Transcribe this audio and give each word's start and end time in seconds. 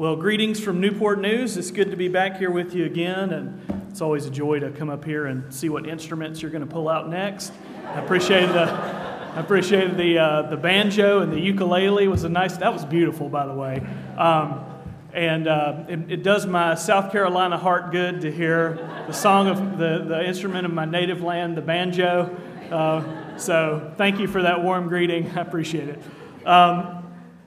Well, 0.00 0.16
greetings 0.16 0.58
from 0.58 0.80
Newport 0.80 1.20
News. 1.20 1.58
It's 1.58 1.70
good 1.70 1.90
to 1.90 1.96
be 1.98 2.08
back 2.08 2.38
here 2.38 2.50
with 2.50 2.74
you 2.74 2.86
again, 2.86 3.34
and 3.34 3.84
it's 3.90 4.00
always 4.00 4.24
a 4.24 4.30
joy 4.30 4.58
to 4.60 4.70
come 4.70 4.88
up 4.88 5.04
here 5.04 5.26
and 5.26 5.52
see 5.52 5.68
what 5.68 5.86
instruments 5.86 6.40
you're 6.40 6.50
going 6.50 6.66
to 6.66 6.72
pull 6.72 6.88
out 6.88 7.10
next. 7.10 7.52
I 7.84 8.00
appreciate 8.00 8.46
the, 8.46 8.62
I 8.62 9.38
appreciated 9.40 9.98
the 9.98 10.18
uh, 10.18 10.42
the 10.48 10.56
banjo 10.56 11.20
and 11.20 11.30
the 11.30 11.38
ukulele 11.38 12.08
was 12.08 12.24
a 12.24 12.30
nice. 12.30 12.56
That 12.56 12.72
was 12.72 12.86
beautiful, 12.86 13.28
by 13.28 13.44
the 13.44 13.52
way. 13.52 13.86
Um, 14.16 14.64
and 15.12 15.46
uh, 15.46 15.84
it, 15.86 16.12
it, 16.12 16.22
does 16.22 16.46
my 16.46 16.76
South 16.76 17.12
Carolina 17.12 17.58
heart 17.58 17.92
good 17.92 18.22
to 18.22 18.32
hear 18.32 18.76
the 19.06 19.12
song 19.12 19.48
of 19.48 19.76
the, 19.76 20.02
the 20.08 20.26
instrument 20.26 20.64
of 20.64 20.72
my 20.72 20.86
native 20.86 21.20
land, 21.20 21.58
the 21.58 21.60
banjo. 21.60 22.34
Uh, 22.70 23.36
so 23.36 23.92
thank 23.98 24.18
you 24.18 24.28
for 24.28 24.40
that 24.40 24.62
warm 24.62 24.88
greeting. 24.88 25.30
I 25.36 25.42
appreciate 25.42 25.90
it. 25.90 26.02
Um, 26.46 26.99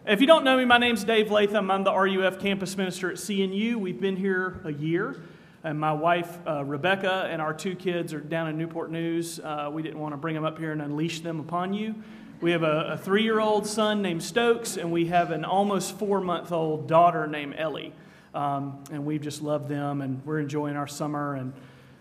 if 0.05 0.19
you 0.19 0.27
don't 0.27 0.43
know 0.43 0.57
me, 0.57 0.65
my 0.65 0.77
name's 0.77 1.05
Dave 1.05 1.31
Latham. 1.31 1.71
I'm 1.71 1.85
the 1.85 1.93
RUF 1.93 2.37
campus 2.37 2.75
minister 2.75 3.09
at 3.09 3.15
CNU. 3.15 3.75
We've 3.75 4.01
been 4.01 4.17
here 4.17 4.59
a 4.65 4.73
year, 4.73 5.23
and 5.63 5.79
my 5.79 5.93
wife, 5.93 6.39
uh, 6.45 6.65
Rebecca, 6.65 7.29
and 7.31 7.41
our 7.41 7.53
two 7.53 7.73
kids 7.73 8.13
are 8.13 8.19
down 8.19 8.49
in 8.49 8.57
Newport 8.57 8.91
News. 8.91 9.39
Uh, 9.39 9.69
we 9.71 9.81
didn't 9.81 9.99
want 9.99 10.11
to 10.11 10.17
bring 10.17 10.35
them 10.35 10.43
up 10.43 10.59
here 10.59 10.73
and 10.73 10.81
unleash 10.81 11.21
them 11.21 11.39
upon 11.39 11.73
you. 11.73 11.95
We 12.41 12.51
have 12.51 12.63
a, 12.63 12.89
a 12.91 12.97
three 12.97 13.23
year 13.23 13.39
old 13.39 13.65
son 13.65 14.01
named 14.01 14.21
Stokes, 14.21 14.75
and 14.75 14.91
we 14.91 15.05
have 15.05 15.31
an 15.31 15.45
almost 15.45 15.97
four 15.97 16.19
month 16.19 16.51
old 16.51 16.89
daughter 16.89 17.25
named 17.25 17.55
Ellie. 17.57 17.93
Um, 18.33 18.83
and 18.91 19.05
we've 19.05 19.21
just 19.21 19.41
loved 19.41 19.69
them, 19.69 20.01
and 20.01 20.21
we're 20.25 20.39
enjoying 20.39 20.75
our 20.75 20.87
summer. 20.87 21.35
And, 21.35 21.53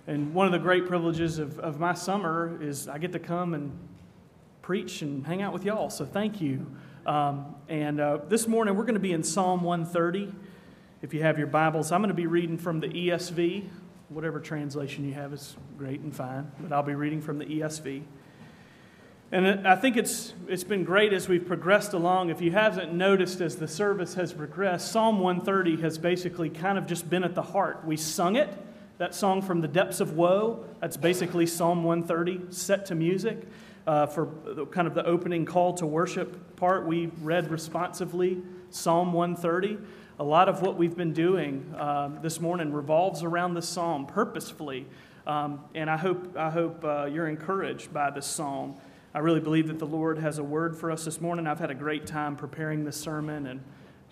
and 0.09 0.35
one 0.35 0.47
of 0.47 0.53
the 0.53 0.59
great 0.59 0.89
privileges 0.89 1.39
of, 1.39 1.61
of 1.61 1.79
my 1.79 1.95
summer 1.95 2.59
is 2.61 2.89
I 2.89 2.99
get 2.99 3.13
to 3.13 3.21
come 3.21 3.55
and 3.55 3.71
preach 4.61 5.03
and 5.03 5.25
hang 5.25 5.41
out 5.41 5.53
with 5.53 5.65
y'all. 5.65 5.89
So 5.89 6.05
thank 6.05 6.41
you. 6.41 6.67
Um, 7.05 7.57
and 7.69 8.01
uh, 8.01 8.19
this 8.29 8.47
morning 8.47 8.77
we're 8.77 8.85
going 8.85 8.95
to 8.95 9.01
be 9.01 9.13
in 9.13 9.25
Psalm 9.25 9.63
130. 9.63 10.33
If 11.01 11.13
you 11.13 11.23
have 11.23 11.37
your 11.37 11.49
Bibles, 11.49 11.91
I'm 11.91 12.01
going 12.01 12.11
to 12.11 12.15
be 12.15 12.29
reading 12.29 12.57
from 12.57 12.79
the 12.79 12.87
ESV. 12.87 13.69
Whatever 14.09 14.39
translation 14.39 15.05
you 15.05 15.15
have 15.15 15.33
is 15.33 15.57
great 15.79 16.01
and 16.01 16.15
fine, 16.15 16.53
but 16.61 16.73
I'll 16.73 16.85
be 16.85 16.95
reading 16.95 17.21
from 17.21 17.39
the 17.39 17.45
ESV. 17.45 18.03
And 19.33 19.67
I 19.67 19.75
think 19.75 19.97
it's, 19.97 20.33
it's 20.47 20.63
been 20.63 20.85
great 20.85 21.13
as 21.13 21.29
we've 21.29 21.45
progressed 21.45 21.93
along. 21.93 22.31
If 22.31 22.41
you 22.41 22.53
haven't 22.53 22.93
noticed 22.93 23.41
as 23.41 23.57
the 23.57 23.67
service 23.67 24.15
has 24.15 24.33
progressed, 24.33 24.93
Psalm 24.93 25.19
130 25.19 25.83
has 25.83 25.99
basically 25.99 26.51
kind 26.51 26.79
of 26.79 26.87
just 26.87 27.11
been 27.11 27.25
at 27.25 27.35
the 27.35 27.43
heart. 27.43 27.85
We 27.85 27.97
sung 27.97 28.37
it, 28.37 28.49
that 28.99 29.13
song 29.13 29.43
from 29.43 29.61
the 29.61 29.69
depths 29.69 29.99
of 29.99 30.13
woe. 30.13 30.67
That's 30.81 30.97
basically 30.97 31.47
Psalm 31.47 31.83
130 31.83 32.53
set 32.53 32.87
to 32.87 32.95
music 32.95 33.49
uh, 33.87 34.07
for 34.07 34.27
kind 34.71 34.87
of 34.87 34.95
the 34.95 35.05
opening 35.05 35.45
call 35.45 35.75
to 35.75 35.87
worship 35.87 36.57
part, 36.57 36.87
we 36.87 37.07
read 37.21 37.51
responsively 37.51 38.43
Psalm 38.71 39.13
130. 39.13 39.79
A 40.19 40.25
lot 40.25 40.49
of 40.49 40.63
what 40.63 40.77
we've 40.77 40.97
been 40.97 41.13
doing 41.13 41.75
uh, 41.77 42.11
this 42.21 42.41
morning 42.41 42.73
revolves 42.73 43.23
around 43.23 43.55
this 43.55 43.69
psalm 43.69 44.07
purposefully. 44.07 44.87
Um, 45.27 45.61
and 45.75 45.89
I 45.91 45.97
hope, 45.97 46.37
I 46.37 46.51
hope 46.51 46.85
uh, 46.85 47.07
you're 47.07 47.29
encouraged 47.29 47.93
by 47.93 48.11
this 48.11 48.27
psalm. 48.27 48.77
I 49.15 49.19
really 49.19 49.41
believe 49.41 49.69
that 49.69 49.79
the 49.79 49.87
Lord 49.87 50.19
has 50.19 50.39
a 50.39 50.45
word 50.45 50.77
for 50.77 50.91
us 50.91 51.05
this 51.05 51.21
morning. 51.21 51.47
I've 51.47 51.59
had 51.59 51.71
a 51.71 51.75
great 51.75 52.07
time 52.07 52.37
preparing 52.37 52.85
this 52.85 52.97
sermon 52.97 53.47
and 53.47 53.63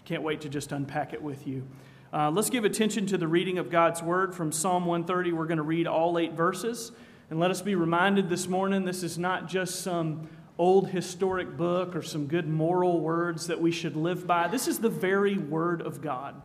can't 0.05 0.23
wait 0.23 0.41
to 0.43 0.49
just 0.49 0.73
unpack 0.73 1.13
it 1.13 1.23
with 1.23 1.47
you. 1.47 1.67
Uh, 2.13 2.31
let's 2.31 2.51
give 2.51 2.65
attention 2.65 3.07
to 3.07 3.17
the 3.17 3.29
reading 3.29 3.59
of 3.59 3.71
God's 3.71 4.03
word 4.03 4.35
from 4.35 4.51
Psalm 4.51 4.85
130. 4.85 5.33
We're 5.33 5.47
going 5.47 5.59
to 5.59 5.63
read 5.63 5.87
all 5.87 6.19
eight 6.19 6.33
verses. 6.33 6.91
And 7.31 7.39
let 7.39 7.53
us 7.53 7.63
be 7.63 7.77
reminded 7.77 8.29
this 8.29 8.49
morning 8.49 8.85
this 8.85 9.05
is 9.05 9.17
not 9.17 9.47
just 9.47 9.83
some 9.83 10.29
old 10.59 10.89
historic 10.89 11.57
book 11.57 11.95
or 11.95 12.03
some 12.03 12.27
good 12.27 12.49
moral 12.49 12.99
words 12.99 13.47
that 13.47 13.61
we 13.61 13.71
should 13.71 13.95
live 13.95 14.27
by. 14.27 14.49
This 14.49 14.67
is 14.67 14.81
the 14.81 14.91
very 14.91 15.39
Word 15.39 15.81
of 15.81 16.03
God. 16.03 16.43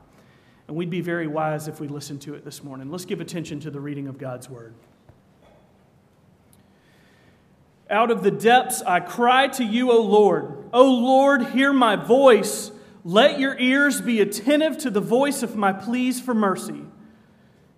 And 0.68 0.78
we'd 0.78 0.92
be 0.92 1.02
very 1.02 1.26
wise 1.26 1.68
if 1.68 1.80
we 1.80 1.88
listened 1.88 2.22
to 2.22 2.36
it 2.36 2.46
this 2.46 2.64
morning. 2.64 2.92
Let's 2.92 3.06
give 3.06 3.20
attention 3.20 3.60
to 3.62 3.72
the 3.72 3.80
reading 3.80 4.08
of 4.08 4.20
God's 4.20 4.48
Word. 4.48 4.76
Out 7.90 8.12
of 8.12 8.22
the 8.22 8.32
depths 8.32 8.84
I 8.84 9.00
cry 9.00 9.48
to 9.48 9.64
you, 9.64 9.92
O 9.92 10.00
Lord. 10.02 10.70
O 10.72 10.84
Lord, 10.84 11.48
hear 11.48 11.74
my 11.74 11.96
voice. 11.96 12.72
Let 13.04 13.40
your 13.40 13.58
ears 13.58 14.02
be 14.02 14.22
attentive 14.22 14.78
to 14.80 14.92
the 14.92 15.02
voice 15.02 15.42
of 15.42 15.56
my 15.56 15.74
pleas 15.74 16.22
for 16.22 16.36
mercy. 16.36 16.84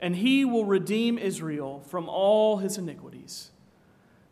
and 0.00 0.16
he 0.16 0.44
will 0.44 0.64
redeem 0.64 1.18
Israel 1.18 1.82
from 1.88 2.08
all 2.08 2.58
his 2.58 2.78
iniquities. 2.78 3.50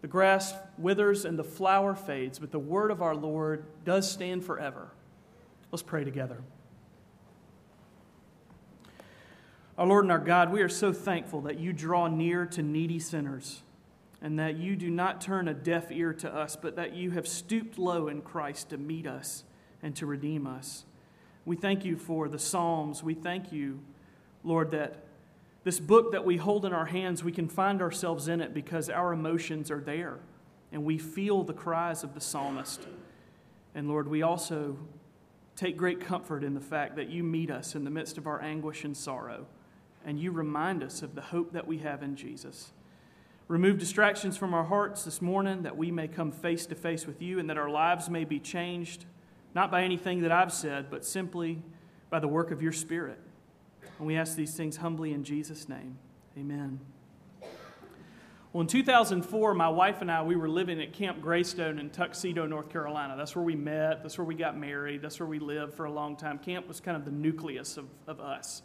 The 0.00 0.08
grass 0.08 0.54
withers 0.78 1.24
and 1.24 1.38
the 1.38 1.44
flower 1.44 1.94
fades, 1.94 2.38
but 2.38 2.50
the 2.50 2.58
word 2.58 2.90
of 2.90 3.00
our 3.00 3.14
Lord 3.14 3.64
does 3.84 4.10
stand 4.10 4.44
forever. 4.44 4.90
Let's 5.70 5.82
pray 5.82 6.04
together. 6.04 6.42
Our 9.78 9.86
Lord 9.86 10.04
and 10.04 10.12
our 10.12 10.18
God, 10.18 10.52
we 10.52 10.60
are 10.62 10.68
so 10.68 10.92
thankful 10.92 11.42
that 11.42 11.58
you 11.58 11.72
draw 11.72 12.08
near 12.08 12.46
to 12.46 12.62
needy 12.62 12.98
sinners 12.98 13.62
and 14.20 14.38
that 14.38 14.56
you 14.56 14.76
do 14.76 14.90
not 14.90 15.20
turn 15.20 15.48
a 15.48 15.54
deaf 15.54 15.90
ear 15.90 16.12
to 16.14 16.32
us, 16.32 16.56
but 16.56 16.76
that 16.76 16.94
you 16.94 17.12
have 17.12 17.26
stooped 17.26 17.78
low 17.78 18.08
in 18.08 18.22
Christ 18.22 18.70
to 18.70 18.76
meet 18.76 19.06
us 19.06 19.44
and 19.82 19.96
to 19.96 20.06
redeem 20.06 20.46
us. 20.46 20.84
We 21.44 21.56
thank 21.56 21.84
you 21.84 21.96
for 21.96 22.28
the 22.28 22.38
Psalms. 22.38 23.02
We 23.02 23.14
thank 23.14 23.50
you, 23.50 23.80
Lord, 24.44 24.70
that 24.72 25.04
this 25.64 25.78
book 25.78 26.12
that 26.12 26.24
we 26.24 26.36
hold 26.36 26.64
in 26.64 26.72
our 26.72 26.86
hands, 26.86 27.22
we 27.22 27.32
can 27.32 27.48
find 27.48 27.80
ourselves 27.80 28.28
in 28.28 28.40
it 28.40 28.52
because 28.52 28.90
our 28.90 29.12
emotions 29.12 29.70
are 29.70 29.80
there 29.80 30.18
and 30.72 30.84
we 30.84 30.98
feel 30.98 31.44
the 31.44 31.52
cries 31.52 32.02
of 32.02 32.14
the 32.14 32.20
psalmist. 32.20 32.86
And 33.74 33.88
Lord, 33.88 34.08
we 34.08 34.22
also 34.22 34.76
take 35.54 35.76
great 35.76 36.00
comfort 36.00 36.42
in 36.42 36.54
the 36.54 36.60
fact 36.60 36.96
that 36.96 37.10
you 37.10 37.22
meet 37.22 37.50
us 37.50 37.74
in 37.74 37.84
the 37.84 37.90
midst 37.90 38.18
of 38.18 38.26
our 38.26 38.42
anguish 38.42 38.84
and 38.84 38.96
sorrow 38.96 39.46
and 40.04 40.18
you 40.18 40.32
remind 40.32 40.82
us 40.82 41.02
of 41.02 41.14
the 41.14 41.20
hope 41.20 41.52
that 41.52 41.66
we 41.66 41.78
have 41.78 42.02
in 42.02 42.16
Jesus. 42.16 42.72
Remove 43.48 43.78
distractions 43.78 44.36
from 44.36 44.54
our 44.54 44.64
hearts 44.64 45.04
this 45.04 45.20
morning 45.20 45.62
that 45.62 45.76
we 45.76 45.90
may 45.90 46.08
come 46.08 46.32
face 46.32 46.66
to 46.66 46.74
face 46.74 47.06
with 47.06 47.20
you 47.20 47.38
and 47.38 47.48
that 47.50 47.58
our 47.58 47.68
lives 47.68 48.08
may 48.08 48.24
be 48.24 48.40
changed, 48.40 49.04
not 49.54 49.70
by 49.70 49.82
anything 49.82 50.22
that 50.22 50.32
I've 50.32 50.52
said, 50.52 50.90
but 50.90 51.04
simply 51.04 51.62
by 52.10 52.18
the 52.18 52.28
work 52.28 52.50
of 52.50 52.62
your 52.62 52.72
Spirit. 52.72 53.18
And 53.98 54.06
we 54.06 54.16
ask 54.16 54.36
these 54.36 54.54
things 54.54 54.76
humbly 54.76 55.12
in 55.12 55.24
Jesus' 55.24 55.68
name. 55.68 55.98
Amen. 56.36 56.80
Well, 58.52 58.60
in 58.60 58.66
2004, 58.66 59.54
my 59.54 59.68
wife 59.70 60.02
and 60.02 60.10
I, 60.10 60.22
we 60.22 60.36
were 60.36 60.48
living 60.48 60.80
at 60.82 60.92
Camp 60.92 61.22
Greystone 61.22 61.78
in 61.78 61.88
Tuxedo, 61.88 62.46
North 62.46 62.68
Carolina. 62.68 63.14
That's 63.16 63.34
where 63.34 63.44
we 63.44 63.56
met. 63.56 64.02
That's 64.02 64.18
where 64.18 64.26
we 64.26 64.34
got 64.34 64.58
married. 64.58 65.00
That's 65.00 65.18
where 65.18 65.28
we 65.28 65.38
lived 65.38 65.72
for 65.72 65.86
a 65.86 65.90
long 65.90 66.16
time. 66.16 66.38
Camp 66.38 66.68
was 66.68 66.78
kind 66.78 66.94
of 66.94 67.06
the 67.06 67.10
nucleus 67.10 67.78
of, 67.78 67.86
of 68.06 68.20
us. 68.20 68.60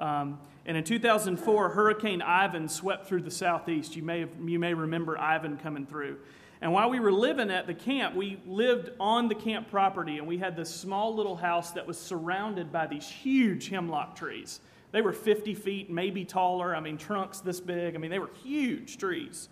Um, 0.00 0.40
and 0.66 0.76
in 0.76 0.82
2004, 0.82 1.68
Hurricane 1.70 2.20
Ivan 2.20 2.68
swept 2.68 3.06
through 3.06 3.22
the 3.22 3.30
southeast. 3.30 3.94
You 3.94 4.02
may, 4.02 4.20
have, 4.20 4.30
you 4.44 4.58
may 4.58 4.74
remember 4.74 5.16
Ivan 5.16 5.56
coming 5.56 5.86
through. 5.86 6.18
And 6.60 6.72
while 6.72 6.90
we 6.90 6.98
were 6.98 7.12
living 7.12 7.50
at 7.50 7.66
the 7.66 7.74
camp, 7.74 8.16
we 8.16 8.40
lived 8.46 8.90
on 8.98 9.28
the 9.28 9.34
camp 9.34 9.70
property, 9.70 10.18
and 10.18 10.26
we 10.26 10.38
had 10.38 10.56
this 10.56 10.74
small 10.74 11.14
little 11.14 11.36
house 11.36 11.70
that 11.72 11.86
was 11.86 11.98
surrounded 11.98 12.72
by 12.72 12.86
these 12.86 13.08
huge 13.08 13.68
hemlock 13.68 14.16
trees. 14.16 14.60
They 14.90 15.02
were 15.02 15.12
50 15.12 15.54
feet, 15.54 15.90
maybe 15.90 16.24
taller. 16.24 16.74
I 16.74 16.80
mean, 16.80 16.96
trunks 16.96 17.40
this 17.40 17.60
big. 17.60 17.94
I 17.94 17.98
mean, 17.98 18.10
they 18.10 18.18
were 18.18 18.30
huge 18.42 18.98
trees. 18.98 19.48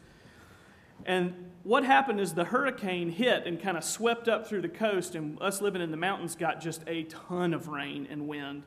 And 1.04 1.50
what 1.62 1.84
happened 1.84 2.20
is 2.20 2.34
the 2.34 2.44
hurricane 2.44 3.10
hit 3.10 3.46
and 3.46 3.60
kind 3.60 3.76
of 3.76 3.84
swept 3.84 4.28
up 4.28 4.48
through 4.48 4.62
the 4.62 4.69
coast, 4.69 5.14
and 5.14 5.40
us 5.40 5.60
living 5.60 5.82
in 5.82 5.90
the 5.90 5.96
mountains 5.96 6.34
got 6.34 6.60
just 6.60 6.82
a 6.86 7.04
ton 7.04 7.54
of 7.54 7.69
rain 7.69 8.08
and 8.10 8.26
wind. 8.26 8.64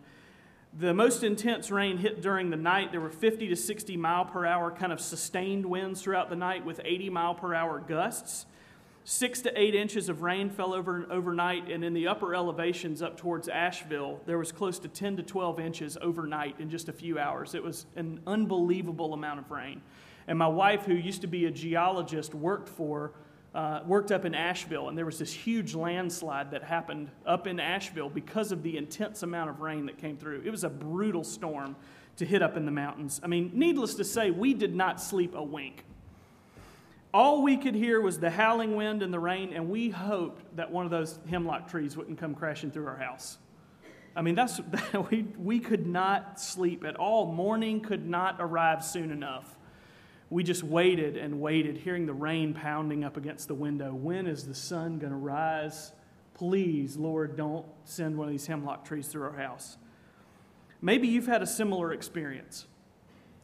The 0.77 0.93
most 0.93 1.23
intense 1.23 1.71
rain 1.71 1.97
hit 1.97 2.21
during 2.21 2.51
the 2.51 2.57
night. 2.57 2.91
There 2.91 3.01
were 3.01 3.09
50 3.09 3.47
to 3.47 3.55
60 3.55 3.97
mile 3.97 4.25
per 4.25 4.45
hour 4.45 4.69
kind 4.69 4.93
of 4.93 4.99
sustained 4.99 5.65
winds 5.65 6.01
throughout 6.01 6.29
the 6.29 6.35
night 6.35 6.63
with 6.63 6.79
80 6.85 7.09
mile 7.09 7.33
per 7.33 7.55
hour 7.55 7.79
gusts. 7.79 8.45
Six 9.03 9.41
to 9.41 9.59
eight 9.59 9.73
inches 9.73 10.09
of 10.09 10.21
rain 10.21 10.51
fell 10.51 10.71
over 10.71 11.07
overnight, 11.09 11.71
and 11.71 11.83
in 11.83 11.95
the 11.95 12.07
upper 12.07 12.35
elevations 12.35 13.01
up 13.01 13.17
towards 13.17 13.47
Asheville, 13.47 14.21
there 14.27 14.37
was 14.37 14.51
close 14.51 14.77
to 14.79 14.87
10 14.87 15.17
to 15.17 15.23
12 15.23 15.59
inches 15.59 15.97
overnight 15.99 16.59
in 16.59 16.69
just 16.69 16.89
a 16.89 16.93
few 16.93 17.17
hours. 17.17 17.55
It 17.55 17.63
was 17.63 17.87
an 17.95 18.19
unbelievable 18.27 19.15
amount 19.15 19.39
of 19.39 19.49
rain. 19.49 19.81
And 20.27 20.37
my 20.37 20.47
wife, 20.47 20.83
who 20.85 20.93
used 20.93 21.21
to 21.21 21.27
be 21.27 21.45
a 21.45 21.51
geologist, 21.51 22.35
worked 22.35 22.69
for 22.69 23.13
uh, 23.55 23.81
worked 23.85 24.11
up 24.11 24.25
in 24.25 24.35
Asheville, 24.35 24.89
and 24.89 24.97
there 24.97 25.05
was 25.05 25.17
this 25.17 25.33
huge 25.33 25.73
landslide 25.73 26.51
that 26.51 26.63
happened 26.63 27.09
up 27.25 27.47
in 27.47 27.59
Asheville 27.59 28.09
because 28.09 28.51
of 28.51 28.61
the 28.61 28.77
intense 28.77 29.23
amount 29.23 29.49
of 29.49 29.59
rain 29.59 29.87
that 29.87 29.97
came 29.97 30.17
through. 30.17 30.43
It 30.45 30.51
was 30.51 30.63
a 30.63 30.69
brutal 30.69 31.23
storm 31.23 31.75
to 32.17 32.25
hit 32.25 32.41
up 32.41 32.57
in 32.57 32.65
the 32.65 32.71
mountains. 32.71 33.19
I 33.23 33.27
mean, 33.27 33.51
needless 33.53 33.95
to 33.95 34.03
say, 34.03 34.29
we 34.29 34.53
did 34.53 34.75
not 34.75 35.01
sleep 35.01 35.33
a 35.35 35.43
wink. 35.43 35.83
All 37.11 37.41
we 37.41 37.57
could 37.57 37.73
hear 37.73 37.99
was 38.01 38.19
the 38.19 38.29
howling 38.29 38.75
wind 38.75 39.01
and 39.01 39.11
the 39.11 39.19
rain, 39.19 39.53
and 39.53 39.67
we 39.67 39.89
hoped 39.89 40.55
that 40.55 40.69
one 40.71 40.85
of 40.85 40.91
those 40.91 41.17
hemlock 41.27 41.67
trees 41.67 41.97
wouldn't 41.97 42.19
come 42.19 42.35
crashing 42.35 42.69
through 42.69 42.85
our 42.85 42.97
house. 42.97 43.39
I 44.15 44.21
mean, 44.21 44.35
that's, 44.35 44.61
we, 45.09 45.25
we 45.37 45.59
could 45.59 45.87
not 45.87 46.39
sleep 46.39 46.83
at 46.83 46.97
all. 46.97 47.31
Morning 47.31 47.81
could 47.81 48.07
not 48.07 48.35
arrive 48.39 48.83
soon 48.83 49.11
enough. 49.11 49.57
We 50.29 50.43
just 50.43 50.63
waited 50.63 51.17
and 51.17 51.41
waited, 51.41 51.77
hearing 51.77 52.05
the 52.05 52.13
rain 52.13 52.53
pounding 52.53 53.03
up 53.03 53.17
against 53.17 53.47
the 53.47 53.55
window. 53.55 53.93
When 53.93 54.27
is 54.27 54.45
the 54.45 54.53
sun 54.53 54.99
going 54.99 55.11
to 55.11 55.17
rise? 55.17 55.91
Please, 56.35 56.97
Lord, 56.97 57.35
don't 57.35 57.65
send 57.83 58.17
one 58.17 58.27
of 58.27 58.31
these 58.31 58.45
hemlock 58.45 58.85
trees 58.85 59.07
through 59.07 59.23
our 59.23 59.37
house. 59.37 59.77
Maybe 60.81 61.07
you've 61.07 61.27
had 61.27 61.41
a 61.41 61.47
similar 61.47 61.91
experience. 61.91 62.65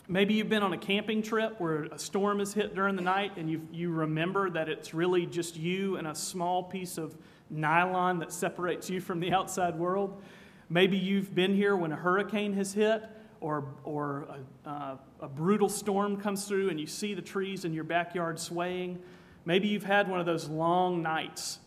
Maybe 0.08 0.36
you've 0.36 0.50
been 0.50 0.62
on 0.62 0.74
a 0.74 0.78
camping 0.78 1.24
trip 1.24 1.60
where 1.60 1.86
a 1.86 1.98
storm 1.98 2.38
has 2.38 2.54
hit 2.54 2.76
during 2.76 2.96
the 2.96 3.02
night 3.02 3.32
and 3.38 3.50
you 3.50 3.68
you 3.72 3.90
remember 3.90 4.52
that 4.52 4.70
it's 4.70 4.94
really 4.94 5.26
just 5.26 5.58
you 5.58 5.98
and 5.98 6.06
a 6.06 6.14
small 6.14 6.62
piece 6.62 7.00
of 7.00 7.18
nylon 7.50 8.20
that 8.20 8.32
separates 8.32 8.88
you 8.88 9.02
from 9.02 9.20
the 9.20 9.34
outside 9.34 9.80
world. 9.80 10.22
Maybe 10.70 10.98
you've 10.98 11.34
been 11.34 11.56
here 11.56 11.76
when 11.76 11.92
a 11.92 11.96
hurricane 11.96 12.54
has 12.54 12.74
hit 12.74 13.04
or, 13.46 13.64
or 13.84 14.26
a, 14.66 14.70
uh, 14.70 14.98
a 15.22 15.28
brutal 15.28 15.70
storm 15.70 16.18
comes 16.18 16.46
through 16.46 16.70
and 16.70 16.80
you 16.80 16.88
see 16.88 17.14
the 17.14 17.22
trees 17.22 17.64
in 17.64 17.76
your 17.76 17.84
backyard 17.84 18.40
swaying. 18.40 18.98
Maybe 19.46 19.68
you've 19.68 19.84
had 19.84 20.10
one 20.10 20.20
of 20.20 20.26
those 20.26 20.50
long 20.50 21.04
nights 21.04 21.60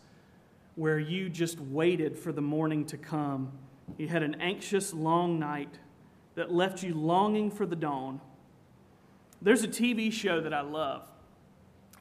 where 0.75 0.99
you 0.99 1.29
just 1.29 1.57
waited 1.57 2.19
for 2.19 2.33
the 2.33 2.41
morning 2.41 2.83
to 2.87 2.97
come. 2.97 3.53
You 3.97 4.09
had 4.09 4.23
an 4.23 4.35
anxious, 4.41 4.93
long 4.93 5.39
night 5.39 5.79
that 6.35 6.51
left 6.51 6.83
you 6.83 6.93
longing 6.93 7.49
for 7.49 7.65
the 7.65 7.77
dawn. 7.77 8.19
There's 9.41 9.63
a 9.63 9.67
TV 9.69 10.11
show 10.11 10.41
that 10.41 10.53
I 10.53 10.61
love. 10.61 11.07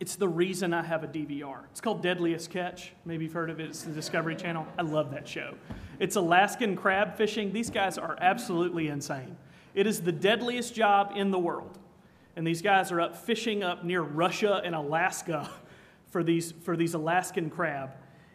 It's 0.01 0.17
the 0.17 0.29
reason 0.29 0.75
I 0.75 0.83
have 0.83 1.05
a 1.05 1.09
DVR. 1.09 1.61
It's 1.71 1.81
called 1.81 2.03
Deadliest 2.03 2.51
Catch. 2.51 2.95
Maybe 3.05 3.27
you've 3.27 3.33
heard 3.33 3.51
of 3.51 3.61
it. 3.61 3.69
It's 3.69 3.83
the 3.83 3.93
Discovery 3.93 4.35
Channel. 4.35 4.67
I 4.77 4.83
love 4.83 5.13
that 5.13 5.29
show. 5.29 5.55
It's 6.01 6.17
Alaskan 6.17 6.75
crab 6.75 7.17
fishing. 7.17 7.53
These 7.53 7.71
guys 7.71 7.97
are 7.97 8.17
absolutely 8.21 8.89
insane. 8.89 9.37
It 9.79 9.87
is 9.87 10.01
the 10.01 10.11
deadliest 10.11 10.75
job 10.75 11.13
in 11.15 11.31
the 11.31 11.39
world. 11.39 11.79
And 12.35 12.45
these 12.45 12.63
guys 12.63 12.91
are 12.91 13.01
up 13.01 13.17
fishing 13.17 13.63
up 13.63 13.85
near 13.85 14.03
Russia 14.03 14.61
and 14.65 14.75
Alaska 14.75 15.49
for 16.11 16.25
these, 16.25 16.51
for 16.51 16.77
these 16.77 16.95
Alaskan 16.95 17.49
crab. 17.49 17.91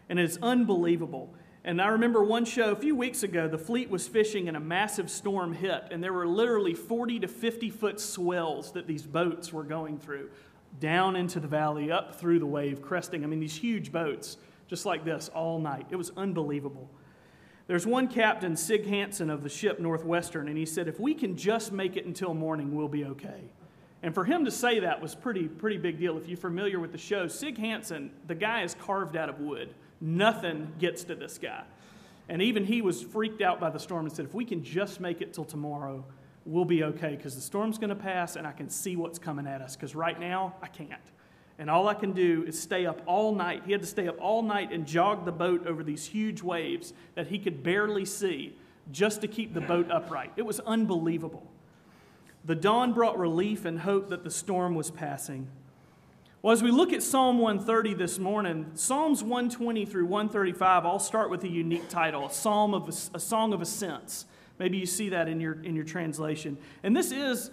And 0.08 0.18
it's 0.18 0.38
unbelievable. 0.42 1.34
And 1.66 1.82
I 1.82 1.88
remember 1.88 2.24
one 2.24 2.46
show 2.46 2.72
a 2.72 2.78
few 2.78 2.96
weeks 2.96 3.24
ago, 3.24 3.50
the 3.50 3.58
fleet 3.58 3.90
was 3.90 4.08
fishing 4.08 4.48
and 4.48 4.56
a 4.56 4.60
massive 4.62 5.12
storm 5.12 5.52
hit, 5.52 5.84
and 5.92 6.02
there 6.02 6.14
were 6.14 6.28
literally 6.28 6.74
40 6.74 7.20
to 7.20 7.28
50 7.28 7.70
foot 7.72 8.00
swells 8.00 8.72
that 8.72 8.88
these 8.88 9.04
boats 9.04 9.52
were 9.52 9.66
going 9.66 9.98
through, 9.98 10.30
down 10.80 11.18
into 11.18 11.42
the 11.42 11.48
valley, 11.50 11.92
up 11.92 12.16
through 12.16 12.40
the 12.40 12.46
wave, 12.46 12.82
cresting. 12.82 13.26
I 13.26 13.28
mean, 13.28 13.42
these 13.42 13.58
huge 13.58 13.92
boats, 13.92 14.38
just 14.70 14.86
like 14.86 15.04
this, 15.04 15.28
all 15.28 15.60
night. 15.60 15.88
It 15.92 15.98
was 15.98 16.14
unbelievable. 16.16 16.90
There's 17.68 17.88
one 17.88 18.08
captain, 18.08 18.58
Sig 18.58 18.86
Hansen 18.86 19.30
of 19.30 19.42
the 19.42 19.50
ship 19.50 19.80
Northwestern, 19.80 20.48
and 20.48 20.58
he 20.58 20.66
said, 20.66 20.88
if 20.88 21.00
we 21.00 21.14
can 21.14 21.38
just 21.38 21.72
make 21.72 21.96
it 21.96 22.06
until 22.06 22.34
morning, 22.34 22.76
we'll 22.76 22.90
be 22.90 23.06
okay. 23.06 23.42
And 24.02 24.14
for 24.14 24.26
him 24.26 24.44
to 24.44 24.52
say 24.52 24.82
that 24.82 25.02
was 25.02 25.16
pretty, 25.16 25.48
pretty 25.48 25.78
big 25.78 25.98
deal. 25.98 26.18
If 26.18 26.28
you're 26.28 26.38
familiar 26.38 26.80
with 26.80 26.92
the 26.92 26.98
show, 26.98 27.28
Sig 27.30 27.58
Hansen, 27.58 28.12
the 28.28 28.36
guy 28.36 28.64
is 28.64 28.76
carved 28.76 29.16
out 29.16 29.30
of 29.30 29.40
wood. 29.40 29.74
Nothing 30.02 30.74
gets 30.78 31.06
to 31.06 31.16
this 31.16 31.38
guy. 31.38 31.64
And 32.28 32.42
even 32.42 32.66
he 32.66 32.82
was 32.82 33.02
freaked 33.02 33.42
out 33.42 33.62
by 33.62 33.70
the 33.70 33.80
storm 33.80 34.06
and 34.06 34.14
said, 34.14 34.26
if 34.26 34.34
we 34.34 34.44
can 34.44 34.62
just 34.62 35.00
make 35.00 35.22
it 35.22 35.34
till 35.34 35.46
tomorrow, 35.46 36.04
we'll 36.46 36.66
be 36.66 36.84
okay 36.84 37.16
because 37.16 37.36
the 37.36 37.42
storm's 37.42 37.78
going 37.78 37.90
to 37.90 37.96
pass 37.96 38.36
and 38.36 38.46
I 38.46 38.52
can 38.52 38.70
see 38.70 38.98
what's 38.98 39.20
coming 39.20 39.48
at 39.48 39.62
us 39.62 39.78
because 39.78 39.96
right 39.96 40.20
now 40.20 40.56
I 40.62 40.68
can't. 40.68 40.92
And 41.60 41.70
all 41.70 41.88
I 41.88 41.94
can 41.94 42.14
do 42.14 42.44
is 42.48 42.60
stay 42.60 42.86
up 42.86 43.02
all 43.06 43.34
night. 43.36 43.64
He 43.66 43.72
had 43.72 43.82
to 43.82 43.88
stay 43.88 44.08
up 44.08 44.16
all 44.20 44.42
night 44.42 44.72
and 44.72 44.88
jog 44.88 45.26
the 45.26 45.32
boat 45.32 45.68
over 45.68 45.84
these 45.84 46.06
huge 46.06 46.42
waves 46.42 46.94
that 47.16 47.28
he 47.28 47.38
could 47.38 47.64
barely 47.64 48.06
see 48.06 48.56
just 48.92 49.22
to 49.22 49.28
keep 49.28 49.54
the 49.54 49.62
boat 49.62 49.90
upright. 49.92 50.32
It 50.36 50.42
was 50.46 50.60
unbelievable. 50.62 51.48
The 52.46 52.56
dawn 52.56 52.92
brought 52.92 53.18
relief 53.18 53.66
and 53.66 53.80
hope 53.80 54.10
that 54.10 54.24
the 54.24 54.32
storm 54.32 54.76
was 54.76 54.92
passing. 54.92 55.48
Well, 56.42 56.52
as 56.52 56.62
we 56.62 56.72
look 56.72 56.92
at 56.92 57.02
Psalm 57.02 57.38
130 57.38 57.94
this 57.94 58.20
morning, 58.20 58.72
Psalms 58.74 59.24
120 59.24 59.86
through 59.86 60.08
135 60.08 60.86
all 60.86 61.00
start 61.00 61.30
with 61.30 61.46
a 61.46 61.48
unique 61.48 61.88
title, 61.88 62.26
a 62.26 62.34
psalm 62.34 62.74
of 62.74 62.90
a, 62.90 63.16
a 63.16 63.20
song 63.20 63.54
of 63.54 63.62
ascents. 63.62 64.26
Maybe 64.60 64.78
you 64.78 64.86
see 64.86 65.10
that 65.10 65.30
in 65.30 65.40
your 65.40 65.64
in 65.64 65.74
your 65.74 65.86
translation. 65.86 66.58
And 66.84 66.96
this 66.96 67.14
is 67.14 67.50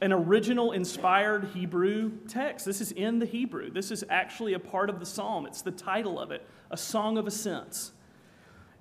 an 0.00 0.12
original 0.12 0.72
inspired 0.72 1.44
Hebrew 1.54 2.12
text. 2.26 2.64
This 2.64 2.80
is 2.80 2.92
in 2.92 3.18
the 3.18 3.26
Hebrew. 3.26 3.70
This 3.70 3.90
is 3.90 4.04
actually 4.08 4.54
a 4.54 4.58
part 4.58 4.88
of 4.88 4.98
the 4.98 5.06
psalm. 5.06 5.46
It's 5.46 5.62
the 5.62 5.70
title 5.70 6.18
of 6.18 6.30
it, 6.30 6.46
a 6.70 6.76
song 6.76 7.18
of 7.18 7.26
ascents. 7.26 7.92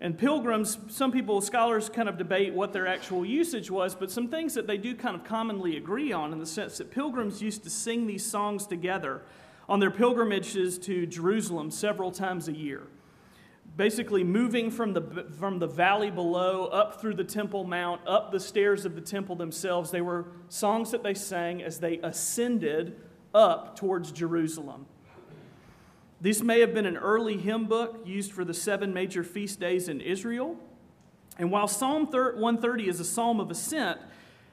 And 0.02 0.18
pilgrims, 0.18 0.78
some 0.88 1.12
people, 1.12 1.42
scholars 1.42 1.90
kind 1.90 2.08
of 2.08 2.18
debate 2.18 2.54
what 2.54 2.72
their 2.72 2.88
actual 2.88 3.26
usage 3.26 3.70
was, 3.70 3.96
but 3.96 4.10
some 4.10 4.30
things 4.30 4.54
that 4.54 4.66
they 4.66 4.78
do 4.78 4.96
kind 4.96 5.14
of 5.14 5.26
commonly 5.26 5.76
agree 5.76 6.14
on 6.14 6.32
in 6.32 6.40
the 6.40 6.46
sense 6.46 6.78
that 6.78 6.90
pilgrims 6.90 7.42
used 7.42 7.64
to 7.64 7.70
sing 7.70 8.08
these 8.08 8.26
songs 8.26 8.66
together 8.66 9.22
on 9.68 9.82
their 9.82 9.92
pilgrimages 9.92 10.78
to 10.80 11.06
Jerusalem 11.06 11.70
several 11.70 12.12
times 12.12 12.48
a 12.48 12.54
year 12.54 12.84
basically 13.80 14.26
moving 14.26 14.70
from 14.70 14.92
the, 14.92 15.26
from 15.40 15.58
the 15.58 15.66
valley 15.66 16.12
below 16.12 16.66
up 16.66 17.00
through 17.00 17.14
the 17.14 17.24
Temple 17.24 17.64
Mount, 17.64 18.06
up 18.06 18.30
the 18.30 18.40
stairs 18.40 18.84
of 18.84 18.94
the 18.94 19.00
temple 19.00 19.38
themselves. 19.38 19.90
They 19.90 20.02
were 20.02 20.26
songs 20.50 20.92
that 20.92 21.02
they 21.02 21.14
sang 21.14 21.64
as 21.64 21.80
they 21.80 21.98
ascended 22.00 23.00
up 23.34 23.78
towards 23.78 24.12
Jerusalem. 24.12 24.86
This 26.20 26.42
may 26.42 26.60
have 26.60 26.74
been 26.74 26.86
an 26.86 26.98
early 26.98 27.38
hymn 27.38 27.68
book 27.68 28.02
used 28.06 28.34
for 28.34 28.44
the 28.44 28.54
seven 28.54 28.94
major 28.94 29.24
feast 29.24 29.62
days 29.62 29.88
in 29.88 30.02
Israel. 30.02 30.58
And 31.38 31.50
while 31.50 31.70
Psalm 31.70 32.06
130 32.08 32.90
is 32.90 33.00
a 33.00 33.06
psalm 33.06 33.40
of 33.40 33.50
ascent, 33.50 34.02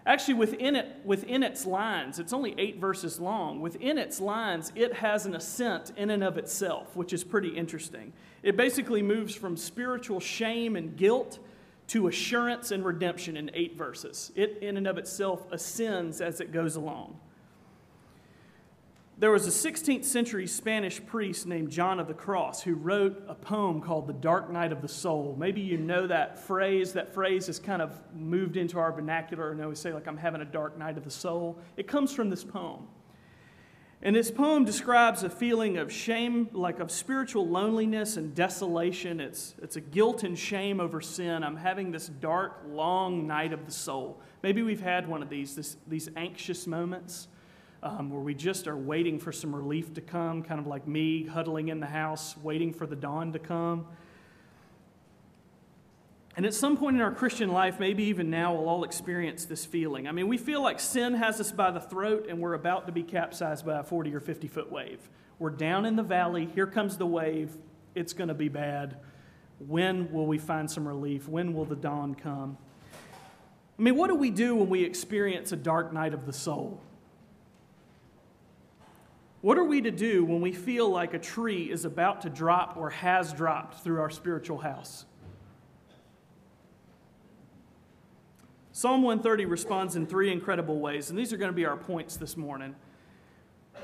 Actually, 0.06 0.34
within, 0.34 0.76
it, 0.76 1.00
within 1.04 1.42
its 1.42 1.66
lines, 1.66 2.20
it's 2.20 2.32
only 2.32 2.54
eight 2.58 2.78
verses 2.78 3.18
long. 3.18 3.60
Within 3.60 3.98
its 3.98 4.20
lines, 4.20 4.70
it 4.76 4.92
has 4.94 5.26
an 5.26 5.34
ascent 5.34 5.92
in 5.96 6.10
and 6.10 6.22
of 6.22 6.38
itself, 6.38 6.94
which 6.94 7.12
is 7.12 7.24
pretty 7.24 7.48
interesting. 7.48 8.12
It 8.44 8.56
basically 8.56 9.02
moves 9.02 9.34
from 9.34 9.56
spiritual 9.56 10.20
shame 10.20 10.76
and 10.76 10.96
guilt 10.96 11.40
to 11.88 12.06
assurance 12.06 12.70
and 12.70 12.84
redemption 12.84 13.36
in 13.36 13.50
eight 13.52 13.76
verses. 13.76 14.30
It, 14.36 14.58
in 14.62 14.76
and 14.76 14.86
of 14.86 14.96
itself, 14.96 15.50
ascends 15.50 16.20
as 16.20 16.40
it 16.40 16.52
goes 16.52 16.76
along. 16.76 17.18
There 19.18 19.30
was 19.30 19.46
a 19.46 19.70
16th 19.70 20.04
century 20.04 20.46
Spanish 20.46 21.04
priest 21.06 21.46
named 21.46 21.70
John 21.70 22.00
of 22.00 22.06
the 22.06 22.12
Cross 22.12 22.64
who 22.64 22.74
wrote 22.74 23.24
a 23.26 23.34
poem 23.34 23.80
called 23.80 24.06
The 24.06 24.12
Dark 24.12 24.50
Night 24.50 24.72
of 24.72 24.82
the 24.82 24.88
Soul. 24.88 25.34
Maybe 25.38 25.62
you 25.62 25.78
know 25.78 26.06
that 26.06 26.38
phrase. 26.38 26.92
That 26.92 27.14
phrase 27.14 27.46
has 27.46 27.58
kind 27.58 27.80
of 27.80 27.98
moved 28.14 28.58
into 28.58 28.78
our 28.78 28.92
vernacular, 28.92 29.52
and 29.52 29.66
we 29.66 29.74
say, 29.74 29.94
like, 29.94 30.06
I'm 30.06 30.18
having 30.18 30.42
a 30.42 30.44
dark 30.44 30.76
night 30.76 30.98
of 30.98 31.04
the 31.04 31.10
soul. 31.10 31.58
It 31.78 31.86
comes 31.86 32.12
from 32.12 32.28
this 32.28 32.44
poem. 32.44 32.88
And 34.02 34.14
this 34.14 34.30
poem 34.30 34.66
describes 34.66 35.22
a 35.22 35.30
feeling 35.30 35.78
of 35.78 35.90
shame, 35.90 36.50
like 36.52 36.78
of 36.78 36.90
spiritual 36.90 37.48
loneliness 37.48 38.18
and 38.18 38.34
desolation. 38.34 39.20
It's, 39.20 39.54
it's 39.62 39.76
a 39.76 39.80
guilt 39.80 40.24
and 40.24 40.38
shame 40.38 40.78
over 40.78 41.00
sin. 41.00 41.42
I'm 41.42 41.56
having 41.56 41.90
this 41.90 42.08
dark, 42.08 42.64
long 42.68 43.26
night 43.26 43.54
of 43.54 43.64
the 43.64 43.72
soul. 43.72 44.20
Maybe 44.42 44.60
we've 44.60 44.82
had 44.82 45.08
one 45.08 45.22
of 45.22 45.30
these, 45.30 45.56
this, 45.56 45.78
these 45.88 46.10
anxious 46.16 46.66
moments 46.66 47.28
um, 47.86 48.10
where 48.10 48.20
we 48.20 48.34
just 48.34 48.66
are 48.66 48.76
waiting 48.76 49.18
for 49.18 49.32
some 49.32 49.54
relief 49.54 49.94
to 49.94 50.00
come, 50.00 50.42
kind 50.42 50.60
of 50.60 50.66
like 50.66 50.86
me 50.86 51.24
huddling 51.24 51.68
in 51.68 51.80
the 51.80 51.86
house, 51.86 52.36
waiting 52.42 52.72
for 52.72 52.86
the 52.86 52.96
dawn 52.96 53.32
to 53.32 53.38
come. 53.38 53.86
And 56.36 56.44
at 56.44 56.52
some 56.52 56.76
point 56.76 56.96
in 56.96 57.02
our 57.02 57.12
Christian 57.12 57.48
life, 57.48 57.80
maybe 57.80 58.04
even 58.04 58.28
now, 58.28 58.54
we'll 58.54 58.68
all 58.68 58.84
experience 58.84 59.46
this 59.46 59.64
feeling. 59.64 60.06
I 60.06 60.12
mean, 60.12 60.28
we 60.28 60.36
feel 60.36 60.62
like 60.62 60.80
sin 60.80 61.14
has 61.14 61.40
us 61.40 61.50
by 61.50 61.70
the 61.70 61.80
throat 61.80 62.26
and 62.28 62.40
we're 62.40 62.52
about 62.52 62.86
to 62.86 62.92
be 62.92 63.02
capsized 63.02 63.64
by 63.64 63.78
a 63.78 63.82
40 63.82 64.14
or 64.14 64.20
50 64.20 64.46
foot 64.48 64.70
wave. 64.70 65.00
We're 65.38 65.50
down 65.50 65.86
in 65.86 65.96
the 65.96 66.02
valley, 66.02 66.46
here 66.54 66.66
comes 66.66 66.98
the 66.98 67.06
wave, 67.06 67.56
it's 67.94 68.12
going 68.12 68.28
to 68.28 68.34
be 68.34 68.48
bad. 68.48 68.98
When 69.58 70.12
will 70.12 70.26
we 70.26 70.36
find 70.36 70.70
some 70.70 70.86
relief? 70.86 71.26
When 71.26 71.54
will 71.54 71.64
the 71.64 71.76
dawn 71.76 72.14
come? 72.14 72.58
I 73.78 73.82
mean, 73.82 73.96
what 73.96 74.08
do 74.08 74.14
we 74.14 74.30
do 74.30 74.56
when 74.56 74.68
we 74.68 74.84
experience 74.84 75.52
a 75.52 75.56
dark 75.56 75.92
night 75.92 76.12
of 76.12 76.26
the 76.26 76.32
soul? 76.32 76.80
What 79.42 79.58
are 79.58 79.64
we 79.64 79.80
to 79.82 79.90
do 79.90 80.24
when 80.24 80.40
we 80.40 80.52
feel 80.52 80.88
like 80.90 81.14
a 81.14 81.18
tree 81.18 81.70
is 81.70 81.84
about 81.84 82.22
to 82.22 82.30
drop 82.30 82.76
or 82.76 82.90
has 82.90 83.32
dropped 83.32 83.84
through 83.84 84.00
our 84.00 84.10
spiritual 84.10 84.58
house? 84.58 85.04
Psalm 88.72 89.02
130 89.02 89.46
responds 89.46 89.96
in 89.96 90.06
three 90.06 90.30
incredible 90.30 90.80
ways, 90.80 91.08
and 91.08 91.18
these 91.18 91.32
are 91.32 91.38
going 91.38 91.50
to 91.50 91.56
be 91.56 91.64
our 91.64 91.78
points 91.78 92.16
this 92.16 92.36
morning. 92.36 92.74
It 93.74 93.82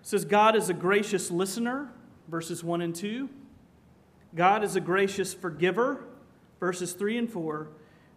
says, 0.00 0.24
God 0.24 0.56
is 0.56 0.70
a 0.70 0.74
gracious 0.74 1.30
listener, 1.30 1.90
verses 2.28 2.64
1 2.64 2.80
and 2.80 2.94
2. 2.94 3.28
God 4.34 4.64
is 4.64 4.74
a 4.74 4.80
gracious 4.80 5.34
forgiver, 5.34 6.04
verses 6.60 6.94
3 6.94 7.18
and 7.18 7.30
4. 7.30 7.68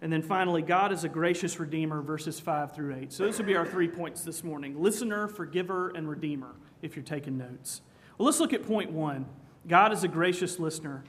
And 0.02 0.14
then 0.14 0.22
finally, 0.22 0.62
God 0.62 0.92
is 0.92 1.04
a 1.04 1.10
gracious 1.10 1.60
redeemer, 1.60 2.02
verses 2.02 2.40
5 2.40 2.74
through 2.74 2.96
8. 2.96 3.12
So 3.12 3.24
those 3.26 3.38
will 3.38 3.46
be 3.46 3.56
our 3.56 3.66
three 3.66 3.88
points 3.88 4.22
this 4.22 4.44
morning 4.44 4.82
listener, 4.82 5.28
forgiver, 5.28 5.90
and 5.90 6.10
redeemer, 6.10 6.56
if 6.86 6.96
you're 6.96 7.04
taking 7.04 7.38
notes. 7.38 7.82
Well, 8.18 8.26
let's 8.26 8.40
look 8.40 8.54
at 8.54 8.66
point 8.66 8.92
one 8.92 9.26
God 9.68 9.92
is 9.92 10.04
a 10.04 10.08
gracious 10.08 10.60
listener. 10.60 11.04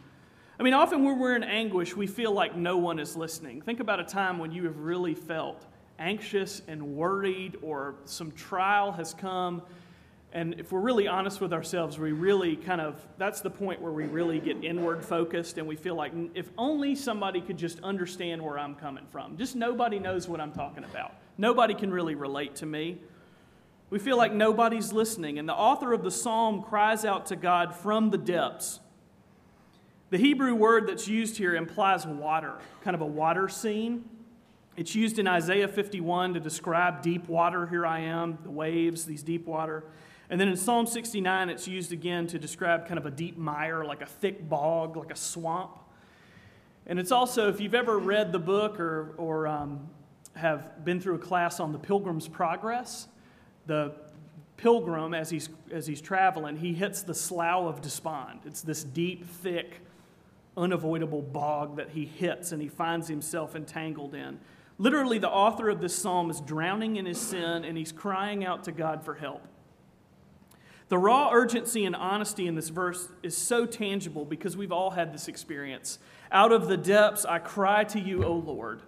I 0.59 0.63
mean, 0.63 0.73
often 0.73 1.05
when 1.05 1.19
we're 1.19 1.37
in 1.37 1.45
anguish, 1.45 1.95
we 1.95 2.07
feel 2.07 2.33
like 2.33 2.57
no 2.57 2.79
one 2.79 2.99
is 2.99 3.15
listening. 3.15 3.61
Think 3.61 3.81
about 3.81 4.01
a 4.01 4.05
time 4.05 4.39
when 4.39 4.51
you 4.51 4.65
have 4.65 4.79
really 4.79 5.15
felt 5.15 5.67
anxious 5.99 6.63
and 6.67 6.97
worried, 6.97 7.59
or 7.61 7.97
some 8.05 8.33
trial 8.33 8.93
has 8.93 9.13
come. 9.13 9.63
And 10.33 10.59
if 10.59 10.73
we're 10.73 10.81
really 10.81 11.09
honest 11.09 11.41
with 11.41 11.53
ourselves, 11.53 11.99
we 11.99 12.13
really 12.13 12.57
kind 12.57 12.81
of, 12.81 13.07
that's 13.19 13.41
the 13.41 13.51
point 13.51 13.81
where 13.81 13.93
we 13.93 14.05
really 14.05 14.39
get 14.39 14.63
inward 14.65 15.05
focused 15.05 15.57
and 15.57 15.67
we 15.67 15.77
feel 15.77 15.95
like 15.95 16.13
if 16.35 16.51
only 16.59 16.95
somebody 16.95 17.41
could 17.41 17.57
just 17.57 17.81
understand 17.81 18.43
where 18.43 18.59
I'm 18.59 18.75
coming 18.75 19.07
from. 19.11 19.37
Just 19.37 19.57
nobody 19.57 19.99
knows 19.99 20.29
what 20.29 20.41
I'm 20.41 20.53
talking 20.53 20.85
about. 20.85 21.15
Nobody 21.39 21.75
can 21.75 21.91
really 21.91 22.15
relate 22.15 22.57
to 22.57 22.67
me. 22.67 22.99
We 23.89 23.99
feel 23.99 24.17
like 24.17 24.33
nobody's 24.33 24.93
listening. 24.93 25.39
And 25.39 25.49
the 25.49 25.55
author 25.55 25.93
of 25.93 26.03
the 26.03 26.11
psalm 26.11 26.63
cries 26.63 27.05
out 27.05 27.27
to 27.27 27.37
God 27.37 27.75
from 27.75 28.11
the 28.11 28.19
depths. 28.19 28.81
The 30.11 30.19
Hebrew 30.19 30.55
word 30.55 30.89
that's 30.89 31.09
used 31.09 31.37
here 31.37 31.55
implies 31.55 32.07
water, 32.07 32.55
kind 32.83 32.95
of 32.95 33.01
a 33.01 33.07
water 33.07 33.49
scene. 33.49 34.05
It's 34.77 34.95
used 34.95 35.19
in 35.19 35.27
Isaiah 35.27 35.69
51 35.69 36.35
to 36.35 36.41
describe 36.41 37.03
deep 37.03 37.29
water. 37.29 37.67
Here 37.67 37.87
I 37.87 38.01
am, 38.01 38.39
the 38.43 38.51
waves, 38.51 39.05
these 39.05 39.23
deep 39.23 39.47
water. 39.47 39.85
And 40.29 40.41
then 40.41 40.49
in 40.49 40.57
Psalm 40.57 40.87
69, 40.87 41.49
it's 41.49 41.67
used 41.67 41.93
again 41.93 42.27
to 42.29 42.39
describe 42.39 42.87
kind 42.87 42.99
of 42.99 43.07
a 43.07 43.11
deep 43.11 43.39
mire, 43.39 43.85
like 43.85 44.03
a 44.03 44.07
thick 44.07 44.49
bog, 44.49 44.97
like 44.97 45.13
a 45.13 45.17
swamp. 45.17 45.79
And 46.87 46.99
it's 46.99 47.13
also, 47.13 47.49
if 47.49 47.61
you've 47.61 47.75
ever 47.75 47.99
read 47.99 48.33
the 48.33 48.39
book 48.39 48.79
or, 48.79 49.15
or 49.17 49.47
um, 49.47 49.89
have 50.35 50.85
been 50.85 51.01
through 51.01 51.15
a 51.15 51.21
class 51.21 51.59
on 51.59 51.73
the 51.73 51.79
Pilgrim's 51.79 52.29
Progress, 52.29 53.09
the 53.67 53.93
pilgrim, 54.57 55.15
as 55.15 55.31
he's, 55.31 55.49
as 55.71 55.87
he's 55.87 56.01
traveling, 56.01 56.57
he 56.57 56.73
hits 56.73 57.03
the 57.03 57.15
slough 57.15 57.67
of 57.67 57.81
despond. 57.81 58.41
It's 58.45 58.63
this 58.63 58.83
deep, 58.83 59.27
thick, 59.27 59.81
unavoidable 60.57 61.23
bog 61.23 61.77
that 61.77 61.91
he 61.91 62.05
hits 62.05 62.53
and 62.53 62.63
he 62.63 62.69
finds 62.69 63.09
himself 63.09 63.55
entangled 63.55 64.15
in. 64.15 64.39
Literally, 64.79 65.19
the 65.19 65.31
author 65.31 65.69
of 65.69 65.81
this 65.81 65.95
psalm 65.95 66.31
is 66.31 66.41
drowning 66.41 66.97
in 66.97 67.07
his 67.07 67.21
sin 67.21 67.65
and 67.65 67.77
he's 67.77 67.93
crying 67.93 68.45
out 68.45 68.65
to 68.65 68.73
God 68.73 69.05
for 69.05 69.15
help. 69.15 69.43
The 70.89 70.99
raw 70.99 71.31
urgency 71.33 71.85
and 71.85 71.97
honesty 71.97 72.47
in 72.47 72.55
this 72.55 72.69
verse 72.69 73.09
is 73.23 73.37
so 73.37 73.67
tangible 73.67 74.25
because 74.25 74.57
we've 74.57 74.71
all 74.71 74.91
had 74.91 75.13
this 75.13 75.27
experience. 75.27 75.99
Out 76.31 76.53
of 76.53 76.69
the 76.69 76.77
depths, 76.77 77.25
I 77.25 77.39
cry 77.41 77.85
to 77.85 77.99
you, 77.99 78.23
O 78.25 78.33
Lord. 78.33 78.83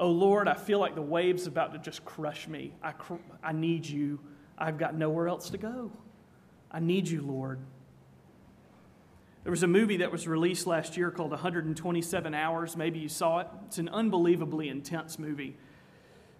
O 0.00 0.08
Lord, 0.08 0.48
I 0.48 0.54
feel 0.54 0.78
like 0.78 0.94
the 0.94 1.02
waves 1.02 1.46
about 1.46 1.74
to 1.74 1.78
just 1.78 2.06
crush 2.06 2.48
me. 2.48 2.72
I, 2.82 2.92
cr- 2.92 3.16
I 3.44 3.52
need 3.52 3.86
you. 3.86 4.18
I've 4.56 4.78
got 4.78 4.96
nowhere 4.96 5.28
else 5.28 5.50
to 5.50 5.58
go. 5.58 5.92
I 6.70 6.80
need 6.80 7.06
you, 7.06 7.20
Lord. 7.20 7.60
There 9.44 9.50
was 9.50 9.62
a 9.62 9.68
movie 9.68 9.98
that 9.98 10.10
was 10.10 10.26
released 10.26 10.66
last 10.66 10.96
year 10.96 11.10
called 11.10 11.32
127 11.32 12.34
Hours. 12.34 12.78
Maybe 12.78 12.98
you 12.98 13.10
saw 13.10 13.40
it. 13.40 13.48
It's 13.66 13.76
an 13.76 13.90
unbelievably 13.90 14.70
intense 14.70 15.18
movie. 15.18 15.58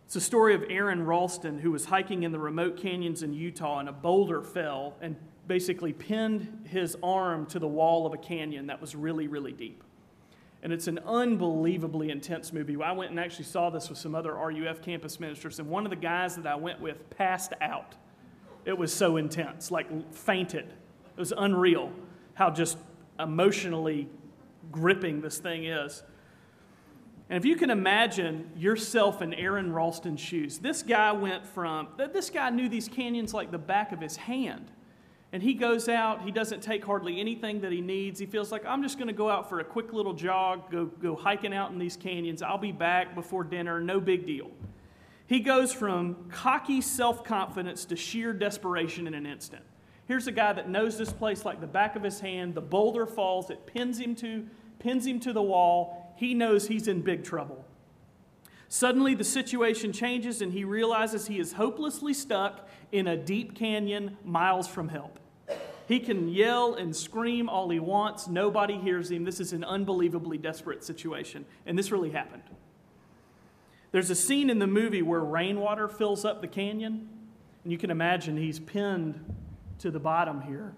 It's 0.06 0.16
a 0.16 0.20
story 0.22 0.54
of 0.54 0.64
Aron 0.70 1.04
Ralston, 1.04 1.58
who 1.58 1.70
was 1.70 1.84
hiking 1.84 2.22
in 2.22 2.32
the 2.32 2.38
remote 2.38 2.78
canyons 2.78 3.22
in 3.22 3.34
Utah, 3.34 3.78
and 3.78 3.90
a 3.90 3.92
boulder 3.92 4.42
fell 4.42 4.96
and 5.02 5.16
basically 5.46 5.92
pinned 5.92 6.66
his 6.66 6.96
arm 7.02 7.44
to 7.46 7.58
the 7.58 7.68
wall 7.68 8.06
of 8.06 8.14
a 8.14 8.18
canyon 8.18 8.68
that 8.68 8.80
was 8.80 8.96
really, 8.96 9.28
really 9.28 9.52
deep. 9.52 9.84
And 10.62 10.72
it's 10.72 10.88
an 10.88 10.98
unbelievably 11.06 12.10
intense 12.10 12.52
movie. 12.52 12.76
I 12.82 12.92
went 12.92 13.10
and 13.10 13.18
actually 13.18 13.46
saw 13.46 13.70
this 13.70 13.88
with 13.88 13.98
some 13.98 14.14
other 14.14 14.34
RUF 14.34 14.82
campus 14.82 15.18
ministers, 15.18 15.58
and 15.58 15.68
one 15.70 15.86
of 15.86 15.90
the 15.90 15.96
guys 15.96 16.36
that 16.36 16.46
I 16.46 16.54
went 16.54 16.80
with 16.80 17.08
passed 17.10 17.54
out. 17.60 17.94
It 18.66 18.76
was 18.76 18.92
so 18.92 19.16
intense, 19.16 19.70
like 19.70 20.12
fainted. 20.12 20.66
It 20.66 21.18
was 21.18 21.32
unreal 21.36 21.90
how 22.34 22.50
just 22.50 22.76
emotionally 23.18 24.08
gripping 24.70 25.22
this 25.22 25.38
thing 25.38 25.64
is. 25.64 26.02
And 27.30 27.36
if 27.36 27.44
you 27.44 27.56
can 27.56 27.70
imagine 27.70 28.50
yourself 28.56 29.22
in 29.22 29.32
Aron 29.34 29.72
Ralston's 29.72 30.20
shoes, 30.20 30.58
this 30.58 30.82
guy 30.82 31.12
went 31.12 31.46
from, 31.46 31.88
this 31.96 32.28
guy 32.28 32.50
knew 32.50 32.68
these 32.68 32.88
canyons 32.88 33.32
like 33.32 33.50
the 33.50 33.58
back 33.58 33.92
of 33.92 34.00
his 34.00 34.16
hand. 34.16 34.70
And 35.32 35.42
he 35.42 35.54
goes 35.54 35.88
out, 35.88 36.22
he 36.22 36.32
doesn't 36.32 36.60
take 36.60 36.84
hardly 36.84 37.20
anything 37.20 37.60
that 37.60 37.70
he 37.70 37.80
needs. 37.80 38.18
He 38.18 38.26
feels 38.26 38.50
like, 38.50 38.66
I'm 38.66 38.82
just 38.82 38.98
going 38.98 39.06
to 39.06 39.14
go 39.14 39.30
out 39.30 39.48
for 39.48 39.60
a 39.60 39.64
quick 39.64 39.92
little 39.92 40.12
jog, 40.12 40.70
go, 40.70 40.86
go 40.86 41.14
hiking 41.14 41.54
out 41.54 41.70
in 41.70 41.78
these 41.78 41.96
canyons. 41.96 42.42
I'll 42.42 42.58
be 42.58 42.72
back 42.72 43.14
before 43.14 43.44
dinner, 43.44 43.80
no 43.80 44.00
big 44.00 44.26
deal. 44.26 44.50
He 45.28 45.38
goes 45.38 45.72
from 45.72 46.28
cocky 46.30 46.80
self 46.80 47.22
confidence 47.22 47.84
to 47.86 47.96
sheer 47.96 48.32
desperation 48.32 49.06
in 49.06 49.14
an 49.14 49.26
instant. 49.26 49.62
Here's 50.08 50.26
a 50.26 50.32
guy 50.32 50.52
that 50.52 50.68
knows 50.68 50.98
this 50.98 51.12
place 51.12 51.44
like 51.44 51.60
the 51.60 51.68
back 51.68 51.94
of 51.94 52.02
his 52.02 52.18
hand. 52.18 52.56
The 52.56 52.60
boulder 52.60 53.06
falls, 53.06 53.50
it 53.50 53.64
pins 53.66 54.00
him 54.00 54.16
to, 54.16 54.48
pins 54.80 55.06
him 55.06 55.20
to 55.20 55.32
the 55.32 55.42
wall 55.42 56.00
he 56.20 56.34
knows 56.34 56.66
he's 56.66 56.88
in 56.88 57.00
big 57.00 57.22
trouble. 57.22 57.64
Suddenly, 58.68 59.14
the 59.14 59.24
situation 59.24 59.92
changes, 59.92 60.42
and 60.42 60.52
he 60.52 60.64
realizes 60.64 61.28
he 61.28 61.38
is 61.38 61.54
hopelessly 61.54 62.12
stuck 62.12 62.68
in 62.92 63.06
a 63.06 63.16
deep 63.16 63.54
canyon 63.54 64.18
miles 64.22 64.66
from 64.66 64.90
help. 64.90 65.19
He 65.90 65.98
can 65.98 66.28
yell 66.28 66.74
and 66.74 66.94
scream 66.94 67.48
all 67.48 67.68
he 67.68 67.80
wants, 67.80 68.28
nobody 68.28 68.78
hears 68.78 69.10
him. 69.10 69.24
This 69.24 69.40
is 69.40 69.52
an 69.52 69.64
unbelievably 69.64 70.38
desperate 70.38 70.84
situation, 70.84 71.44
and 71.66 71.76
this 71.76 71.90
really 71.90 72.10
happened. 72.10 72.44
There's 73.90 74.08
a 74.08 74.14
scene 74.14 74.50
in 74.50 74.60
the 74.60 74.68
movie 74.68 75.02
where 75.02 75.18
rainwater 75.18 75.88
fills 75.88 76.24
up 76.24 76.42
the 76.42 76.46
canyon, 76.46 77.08
and 77.64 77.72
you 77.72 77.76
can 77.76 77.90
imagine 77.90 78.36
he's 78.36 78.60
pinned 78.60 79.34
to 79.80 79.90
the 79.90 79.98
bottom 79.98 80.42
here, 80.42 80.76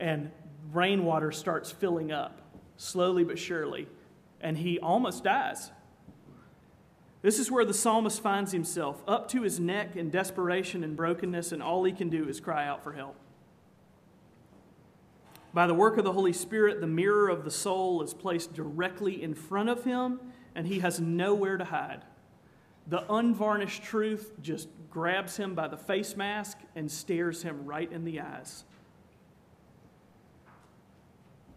and 0.00 0.30
rainwater 0.70 1.32
starts 1.32 1.70
filling 1.72 2.12
up 2.12 2.42
slowly 2.76 3.24
but 3.24 3.38
surely 3.38 3.88
and 4.42 4.58
he 4.58 4.78
almost 4.80 5.24
dies. 5.24 5.70
This 7.22 7.38
is 7.38 7.50
where 7.50 7.64
the 7.64 7.72
psalmist 7.72 8.20
finds 8.20 8.52
himself, 8.52 9.02
up 9.08 9.28
to 9.30 9.40
his 9.40 9.58
neck 9.58 9.96
in 9.96 10.10
desperation 10.10 10.84
and 10.84 10.94
brokenness, 10.94 11.52
and 11.52 11.62
all 11.62 11.84
he 11.84 11.92
can 11.92 12.10
do 12.10 12.28
is 12.28 12.38
cry 12.38 12.66
out 12.66 12.84
for 12.84 12.92
help. 12.92 13.16
By 15.56 15.66
the 15.66 15.72
work 15.72 15.96
of 15.96 16.04
the 16.04 16.12
Holy 16.12 16.34
Spirit, 16.34 16.82
the 16.82 16.86
mirror 16.86 17.30
of 17.30 17.42
the 17.42 17.50
soul 17.50 18.02
is 18.02 18.12
placed 18.12 18.52
directly 18.52 19.22
in 19.22 19.32
front 19.32 19.70
of 19.70 19.84
him, 19.84 20.20
and 20.54 20.66
he 20.66 20.80
has 20.80 21.00
nowhere 21.00 21.56
to 21.56 21.64
hide. 21.64 22.02
The 22.88 23.10
unvarnished 23.10 23.82
truth 23.82 24.32
just 24.42 24.68
grabs 24.90 25.38
him 25.38 25.54
by 25.54 25.68
the 25.68 25.78
face 25.78 26.14
mask 26.14 26.58
and 26.74 26.92
stares 26.92 27.42
him 27.42 27.64
right 27.64 27.90
in 27.90 28.04
the 28.04 28.20
eyes. 28.20 28.64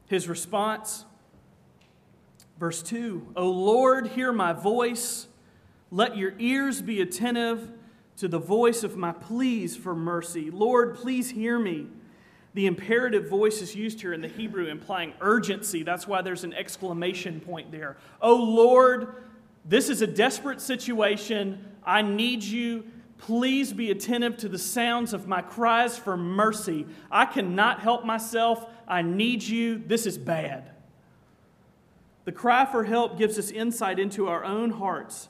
His 0.08 0.30
response 0.30 1.04
Verse 2.58 2.82
2 2.82 3.34
O 3.36 3.50
Lord, 3.50 4.08
hear 4.08 4.32
my 4.32 4.54
voice. 4.54 5.28
Let 5.92 6.16
your 6.16 6.36
ears 6.40 6.82
be 6.82 7.02
attentive 7.02 7.70
to 8.16 8.30
the 8.30 8.40
voice 8.40 8.86
of 8.86 8.96
my 8.96 9.12
pleas 9.12 9.76
for 9.76 9.94
mercy. 9.94 10.50
Lord, 10.50 10.96
please 10.96 11.32
hear 11.32 11.60
me. 11.60 11.88
The 12.60 12.68
imperative 12.68 13.30
voice 13.30 13.62
is 13.62 13.74
used 13.74 14.02
here 14.02 14.12
in 14.12 14.20
the 14.20 14.28
Hebrew, 14.28 14.66
implying 14.66 15.14
urgency. 15.22 15.82
That's 15.82 16.06
why 16.06 16.22
there's 16.22 16.44
an 16.44 16.54
exclamation 16.54 17.40
point 17.40 17.72
there. 17.72 17.96
Oh 18.22 18.36
Lord, 18.36 19.24
this 19.64 19.88
is 19.88 20.02
a 20.02 20.08
desperate 20.08 20.60
situation. 20.60 21.66
I 21.86 22.02
need 22.02 22.44
you. 22.44 22.84
Please 23.18 23.72
be 23.72 23.92
attentive 23.92 24.36
to 24.40 24.50
the 24.50 24.58
sounds 24.58 25.14
of 25.14 25.26
my 25.26 25.42
cries 25.42 25.98
for 25.98 26.18
mercy. 26.18 26.86
I 27.10 27.24
cannot 27.24 27.80
help 27.80 28.04
myself. 28.04 28.66
I 28.90 29.04
need 29.04 29.42
you. 29.42 29.78
This 29.78 30.06
is 30.06 30.18
bad. 30.18 30.70
The 32.26 32.34
cry 32.34 32.66
for 32.66 32.84
help 32.84 33.18
gives 33.18 33.40
us 33.40 33.52
insight 33.52 34.00
into 34.00 34.28
our 34.28 34.44
own 34.44 34.72
hearts. 34.72 35.30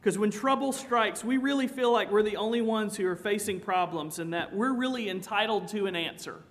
Because 0.00 0.16
when 0.16 0.30
trouble 0.30 0.72
strikes, 0.72 1.22
we 1.22 1.36
really 1.36 1.68
feel 1.68 1.92
like 1.92 2.10
we're 2.10 2.22
the 2.22 2.36
only 2.36 2.62
ones 2.62 2.96
who 2.96 3.06
are 3.06 3.16
facing 3.16 3.60
problems 3.60 4.18
and 4.18 4.32
that 4.32 4.56
we're 4.56 4.72
really 4.72 5.10
entitled 5.10 5.68
to 5.68 5.84
an 5.84 5.94
answer. 5.94 6.42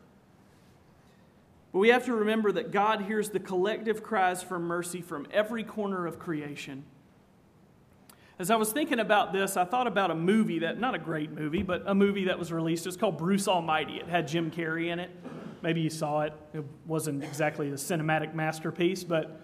But 1.72 1.80
we 1.80 1.90
have 1.90 2.06
to 2.06 2.14
remember 2.14 2.52
that 2.54 2.72
God 2.72 3.02
hears 3.02 3.30
the 3.30 3.40
collective 3.40 4.02
cries 4.02 4.42
for 4.42 4.58
mercy 4.58 5.02
from 5.02 5.28
every 5.32 5.64
corner 5.64 6.08
of 6.08 6.18
creation. 6.18 6.84
As 8.40 8.50
I 8.50 8.56
was 8.56 8.72
thinking 8.72 9.00
about 9.00 9.34
this, 9.34 9.58
I 9.58 9.66
thought 9.66 9.86
about 9.86 10.12
a 10.12 10.16
movie 10.16 10.60
that, 10.60 10.80
not 10.80 10.96
a 10.96 10.98
great 10.98 11.32
movie, 11.32 11.62
but 11.62 11.84
a 11.86 11.94
movie 11.94 12.26
that 12.26 12.40
was 12.40 12.52
released. 12.52 12.88
It's 12.88 12.96
called 12.96 13.18
Bruce 13.18 13.48
Almighty. 13.48 13.98
It 13.98 14.08
had 14.08 14.28
Jim 14.28 14.50
Carrey 14.50 14.88
in 14.88 15.00
it. 15.00 15.12
Maybe 15.62 15.82
you 15.82 15.90
saw 15.90 16.22
it. 16.22 16.34
It 16.54 16.64
wasn't 16.88 17.24
exactly 17.24 17.68
a 17.70 17.74
cinematic 17.74 18.34
masterpiece, 18.34 19.04
but 19.04 19.42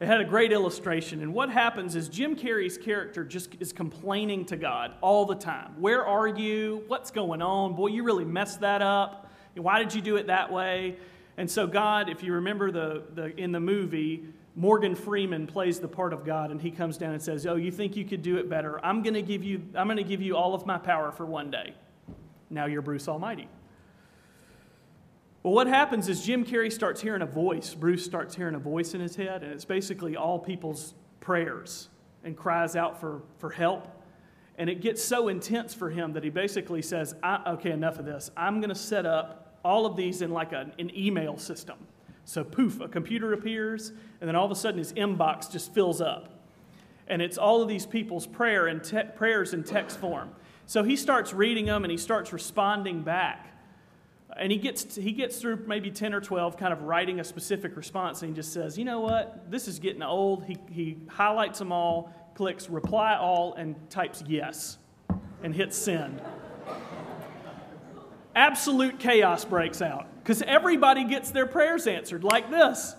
it 0.00 0.06
had 0.06 0.20
a 0.20 0.24
great 0.24 0.50
illustration. 0.50 1.20
And 1.20 1.34
what 1.34 1.50
happens 1.50 1.94
is 1.94 2.08
Jim 2.08 2.36
Carrey's 2.36 2.78
character 2.78 3.22
just 3.22 3.54
is 3.60 3.72
complaining 3.72 4.46
to 4.46 4.56
God 4.56 4.94
all 5.02 5.26
the 5.26 5.34
time. 5.34 5.74
Where 5.78 6.06
are 6.06 6.26
you? 6.26 6.84
What's 6.86 7.10
going 7.10 7.42
on? 7.42 7.74
Boy, 7.74 7.88
you 7.88 8.02
really 8.02 8.24
messed 8.24 8.60
that 8.60 8.80
up. 8.80 9.30
Why 9.56 9.78
did 9.78 9.94
you 9.94 10.00
do 10.00 10.16
it 10.16 10.28
that 10.28 10.50
way? 10.50 10.96
And 11.38 11.48
so, 11.48 11.68
God, 11.68 12.10
if 12.10 12.24
you 12.24 12.32
remember 12.32 12.72
the, 12.72 13.04
the, 13.14 13.40
in 13.40 13.52
the 13.52 13.60
movie, 13.60 14.24
Morgan 14.56 14.96
Freeman 14.96 15.46
plays 15.46 15.78
the 15.78 15.86
part 15.86 16.12
of 16.12 16.26
God, 16.26 16.50
and 16.50 16.60
he 16.60 16.72
comes 16.72 16.98
down 16.98 17.12
and 17.12 17.22
says, 17.22 17.46
Oh, 17.46 17.54
you 17.54 17.70
think 17.70 17.96
you 17.96 18.04
could 18.04 18.22
do 18.22 18.38
it 18.38 18.50
better? 18.50 18.84
I'm 18.84 19.04
going 19.04 19.14
to 19.14 19.22
give 19.22 19.44
you, 19.44 19.62
I'm 19.76 19.86
going 19.86 19.98
to 19.98 20.02
give 20.02 20.20
you 20.20 20.36
all 20.36 20.52
of 20.52 20.66
my 20.66 20.78
power 20.78 21.12
for 21.12 21.24
one 21.24 21.52
day. 21.52 21.74
Now 22.50 22.66
you're 22.66 22.82
Bruce 22.82 23.06
Almighty. 23.06 23.48
Well, 25.44 25.54
what 25.54 25.68
happens 25.68 26.08
is 26.08 26.26
Jim 26.26 26.44
Carrey 26.44 26.72
starts 26.72 27.00
hearing 27.00 27.22
a 27.22 27.26
voice. 27.26 27.72
Bruce 27.72 28.04
starts 28.04 28.34
hearing 28.34 28.56
a 28.56 28.58
voice 28.58 28.94
in 28.94 29.00
his 29.00 29.14
head, 29.14 29.44
and 29.44 29.52
it's 29.52 29.64
basically 29.64 30.16
all 30.16 30.40
people's 30.40 30.92
prayers 31.20 31.88
and 32.24 32.36
cries 32.36 32.74
out 32.74 33.00
for, 33.00 33.22
for 33.38 33.50
help. 33.50 33.86
And 34.56 34.68
it 34.68 34.80
gets 34.80 35.04
so 35.04 35.28
intense 35.28 35.72
for 35.72 35.88
him 35.88 36.14
that 36.14 36.24
he 36.24 36.30
basically 36.30 36.82
says, 36.82 37.14
Okay, 37.24 37.70
enough 37.70 38.00
of 38.00 38.06
this. 38.06 38.32
I'm 38.36 38.58
going 38.58 38.70
to 38.70 38.74
set 38.74 39.06
up 39.06 39.47
all 39.64 39.86
of 39.86 39.96
these 39.96 40.22
in 40.22 40.30
like 40.30 40.52
a, 40.52 40.70
an 40.78 40.90
email 40.96 41.36
system. 41.36 41.76
So, 42.24 42.44
poof, 42.44 42.80
a 42.80 42.88
computer 42.88 43.32
appears, 43.32 43.90
and 44.20 44.28
then 44.28 44.36
all 44.36 44.44
of 44.44 44.50
a 44.50 44.54
sudden 44.54 44.78
his 44.78 44.92
inbox 44.92 45.50
just 45.50 45.72
fills 45.72 46.00
up. 46.00 46.38
And 47.06 47.22
it's 47.22 47.38
all 47.38 47.62
of 47.62 47.68
these 47.68 47.86
people's 47.86 48.26
prayer 48.26 48.66
and 48.66 48.84
te- 48.84 49.04
prayers 49.16 49.54
in 49.54 49.64
text 49.64 49.98
form. 49.98 50.30
So 50.66 50.82
he 50.82 50.96
starts 50.96 51.32
reading 51.32 51.64
them 51.64 51.84
and 51.84 51.90
he 51.90 51.96
starts 51.96 52.30
responding 52.30 53.02
back. 53.02 53.46
And 54.36 54.52
he 54.52 54.58
gets, 54.58 54.94
he 54.94 55.12
gets 55.12 55.40
through 55.40 55.64
maybe 55.66 55.90
10 55.90 56.12
or 56.12 56.20
12, 56.20 56.58
kind 56.58 56.74
of 56.74 56.82
writing 56.82 57.18
a 57.18 57.24
specific 57.24 57.74
response, 57.74 58.20
and 58.20 58.28
he 58.28 58.36
just 58.36 58.52
says, 58.52 58.76
You 58.76 58.84
know 58.84 59.00
what? 59.00 59.50
This 59.50 59.66
is 59.66 59.78
getting 59.78 60.02
old. 60.02 60.44
He, 60.44 60.58
he 60.70 60.98
highlights 61.08 61.58
them 61.58 61.72
all, 61.72 62.12
clicks 62.34 62.68
reply 62.68 63.16
all, 63.16 63.54
and 63.54 63.74
types 63.88 64.22
yes, 64.26 64.76
and 65.42 65.54
hits 65.54 65.78
send 65.78 66.20
absolute 68.38 69.00
chaos 69.00 69.44
breaks 69.44 69.82
out 69.82 70.06
because 70.22 70.40
everybody 70.42 71.04
gets 71.04 71.32
their 71.32 71.46
prayers 71.46 71.86
answered 71.86 72.22
like 72.22 72.50
this. 72.50 72.94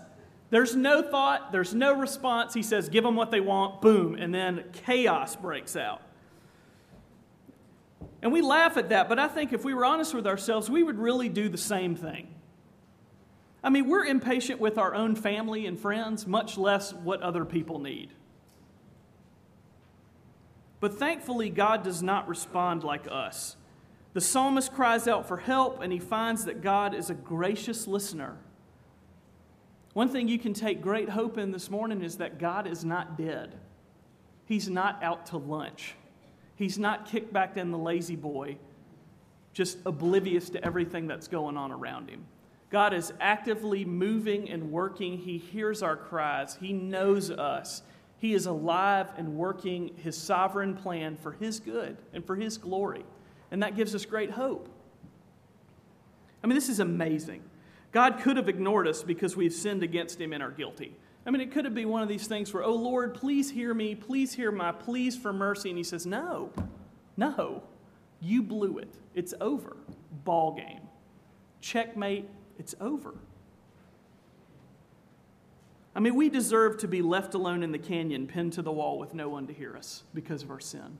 There's 0.49 0.75
no 0.75 1.01
thought, 1.01 1.51
there's 1.51 1.73
no 1.73 1.93
response. 1.93 2.53
He 2.53 2.63
says, 2.63 2.89
Give 2.89 3.03
them 3.03 3.15
what 3.15 3.31
they 3.31 3.39
want, 3.39 3.81
boom, 3.81 4.15
and 4.15 4.33
then 4.33 4.65
chaos 4.85 5.35
breaks 5.35 5.75
out. 5.75 6.01
And 8.21 8.33
we 8.33 8.41
laugh 8.41 8.75
at 8.75 8.89
that, 8.89 9.07
but 9.07 9.17
I 9.17 9.29
think 9.29 9.53
if 9.53 9.63
we 9.63 9.73
were 9.73 9.85
honest 9.85 10.13
with 10.13 10.27
ourselves, 10.27 10.69
we 10.69 10.83
would 10.83 10.99
really 10.99 11.29
do 11.29 11.47
the 11.47 11.57
same 11.57 11.95
thing. 11.95 12.27
I 13.63 13.69
mean, 13.69 13.87
we're 13.87 14.05
impatient 14.05 14.59
with 14.59 14.77
our 14.77 14.93
own 14.93 15.15
family 15.15 15.65
and 15.65 15.79
friends, 15.79 16.27
much 16.27 16.57
less 16.57 16.93
what 16.93 17.21
other 17.21 17.45
people 17.45 17.79
need. 17.79 18.11
But 20.79 20.97
thankfully, 20.97 21.49
God 21.49 21.83
does 21.83 22.01
not 22.01 22.27
respond 22.27 22.83
like 22.83 23.07
us. 23.09 23.55
The 24.13 24.21
psalmist 24.21 24.73
cries 24.73 25.07
out 25.07 25.27
for 25.27 25.37
help, 25.37 25.81
and 25.81 25.93
he 25.93 25.99
finds 25.99 26.45
that 26.45 26.61
God 26.61 26.95
is 26.95 27.09
a 27.09 27.13
gracious 27.13 27.87
listener. 27.87 28.37
One 29.93 30.09
thing 30.09 30.27
you 30.27 30.39
can 30.39 30.53
take 30.53 30.81
great 30.81 31.09
hope 31.09 31.37
in 31.37 31.51
this 31.51 31.69
morning 31.69 32.01
is 32.01 32.17
that 32.17 32.39
God 32.39 32.67
is 32.67 32.83
not 32.83 33.17
dead. 33.17 33.55
He's 34.45 34.69
not 34.69 35.03
out 35.03 35.27
to 35.27 35.37
lunch. 35.37 35.95
He's 36.55 36.79
not 36.79 37.05
kicked 37.05 37.31
back 37.31 37.55
in 37.57 37.71
the 37.71 37.77
lazy 37.77 38.15
boy, 38.15 38.57
just 39.53 39.77
oblivious 39.85 40.49
to 40.51 40.63
everything 40.63 41.07
that's 41.07 41.27
going 41.27 41.55
on 41.55 41.71
around 41.71 42.09
him. 42.09 42.25
God 42.69 42.93
is 42.93 43.13
actively 43.19 43.85
moving 43.85 44.49
and 44.49 44.71
working. 44.71 45.17
He 45.17 45.37
hears 45.37 45.81
our 45.81 45.95
cries. 45.95 46.57
He 46.59 46.73
knows 46.73 47.31
us. 47.31 47.81
He 48.17 48.33
is 48.33 48.45
alive 48.45 49.11
and 49.17 49.37
working 49.37 49.91
his 49.97 50.17
sovereign 50.17 50.75
plan 50.75 51.15
for 51.15 51.31
his 51.31 51.59
good 51.59 51.97
and 52.13 52.25
for 52.25 52.35
his 52.35 52.57
glory. 52.57 53.05
And 53.51 53.63
that 53.63 53.75
gives 53.75 53.95
us 53.95 54.05
great 54.05 54.31
hope. 54.31 54.69
I 56.43 56.47
mean, 56.47 56.55
this 56.55 56.69
is 56.69 56.79
amazing. 56.79 57.43
God 57.91 58.19
could 58.21 58.37
have 58.37 58.47
ignored 58.47 58.87
us 58.87 59.03
because 59.03 59.35
we've 59.35 59.53
sinned 59.53 59.83
against 59.83 60.21
him 60.21 60.33
and 60.33 60.43
are 60.43 60.51
guilty. 60.51 60.95
I 61.25 61.31
mean, 61.31 61.41
it 61.41 61.51
could 61.51 61.65
have 61.65 61.75
been 61.75 61.89
one 61.89 62.01
of 62.01 62.07
these 62.07 62.27
things 62.27 62.53
where, 62.53 62.63
oh 62.63 62.75
Lord, 62.75 63.13
please 63.13 63.49
hear 63.51 63.73
me, 63.73 63.95
please 63.95 64.33
hear 64.33 64.51
my 64.51 64.71
pleas 64.71 65.17
for 65.17 65.33
mercy. 65.33 65.69
And 65.69 65.77
he 65.77 65.83
says, 65.83 66.05
no, 66.05 66.51
no, 67.17 67.63
you 68.21 68.41
blew 68.41 68.77
it. 68.77 68.93
It's 69.15 69.33
over. 69.41 69.77
Ball 70.23 70.53
game. 70.53 70.81
Checkmate, 71.61 72.29
it's 72.57 72.73
over. 72.79 73.15
I 75.95 75.99
mean, 75.99 76.15
we 76.15 76.29
deserve 76.29 76.77
to 76.77 76.87
be 76.87 77.01
left 77.01 77.33
alone 77.33 77.63
in 77.63 77.71
the 77.71 77.79
canyon, 77.79 78.27
pinned 78.27 78.53
to 78.53 78.61
the 78.61 78.71
wall 78.71 78.97
with 78.97 79.13
no 79.13 79.27
one 79.27 79.47
to 79.47 79.53
hear 79.53 79.75
us 79.75 80.03
because 80.13 80.43
of 80.43 80.51
our 80.51 80.59
sin. 80.59 80.97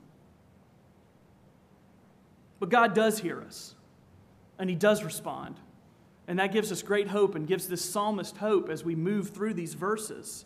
But 2.60 2.68
God 2.68 2.94
does 2.94 3.18
hear 3.18 3.40
us, 3.40 3.74
and 4.58 4.70
He 4.70 4.76
does 4.76 5.02
respond. 5.02 5.56
And 6.28 6.38
that 6.38 6.52
gives 6.52 6.70
us 6.70 6.82
great 6.82 7.08
hope 7.08 7.34
and 7.34 7.48
gives 7.48 7.66
this 7.66 7.84
psalmist 7.84 8.36
hope 8.36 8.68
as 8.68 8.84
we 8.84 8.94
move 8.94 9.30
through 9.30 9.54
these 9.54 9.74
verses. 9.74 10.44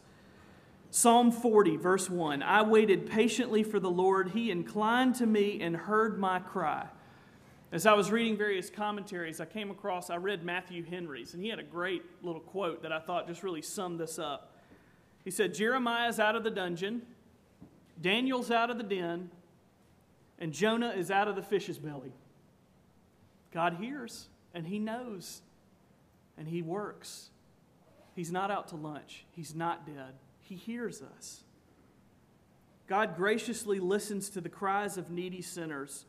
Psalm 0.90 1.30
40, 1.30 1.76
verse 1.76 2.08
1 2.08 2.42
I 2.42 2.62
waited 2.62 3.10
patiently 3.10 3.62
for 3.62 3.78
the 3.80 3.90
Lord. 3.90 4.30
He 4.30 4.50
inclined 4.50 5.16
to 5.16 5.26
me 5.26 5.60
and 5.60 5.76
heard 5.76 6.18
my 6.18 6.38
cry. 6.38 6.86
As 7.72 7.86
I 7.86 7.94
was 7.94 8.12
reading 8.12 8.36
various 8.36 8.70
commentaries, 8.70 9.40
I 9.40 9.46
came 9.46 9.72
across, 9.72 10.08
I 10.08 10.16
read 10.16 10.44
Matthew 10.44 10.84
Henry's, 10.84 11.34
and 11.34 11.42
he 11.42 11.48
had 11.48 11.58
a 11.58 11.64
great 11.64 12.02
little 12.22 12.40
quote 12.40 12.82
that 12.82 12.92
I 12.92 13.00
thought 13.00 13.26
just 13.26 13.42
really 13.42 13.62
summed 13.62 13.98
this 13.98 14.16
up. 14.16 14.56
He 15.24 15.32
said, 15.32 15.52
Jeremiah's 15.52 16.20
out 16.20 16.36
of 16.36 16.44
the 16.44 16.50
dungeon, 16.50 17.02
Daniel's 18.00 18.52
out 18.52 18.70
of 18.70 18.78
the 18.78 18.84
den, 18.84 19.30
and 20.38 20.52
Jonah 20.52 20.90
is 20.90 21.10
out 21.10 21.28
of 21.28 21.36
the 21.36 21.42
fish's 21.42 21.78
belly. 21.78 22.12
God 23.52 23.74
hears 23.74 24.28
and 24.52 24.66
he 24.66 24.78
knows 24.78 25.42
and 26.36 26.48
he 26.48 26.62
works. 26.62 27.30
He's 28.14 28.32
not 28.32 28.50
out 28.50 28.68
to 28.68 28.76
lunch, 28.76 29.24
he's 29.32 29.54
not 29.54 29.86
dead. 29.86 30.14
He 30.40 30.56
hears 30.56 31.02
us. 31.16 31.42
God 32.86 33.16
graciously 33.16 33.80
listens 33.80 34.28
to 34.30 34.42
the 34.42 34.50
cries 34.50 34.98
of 34.98 35.10
needy 35.10 35.40
sinners. 35.40 36.04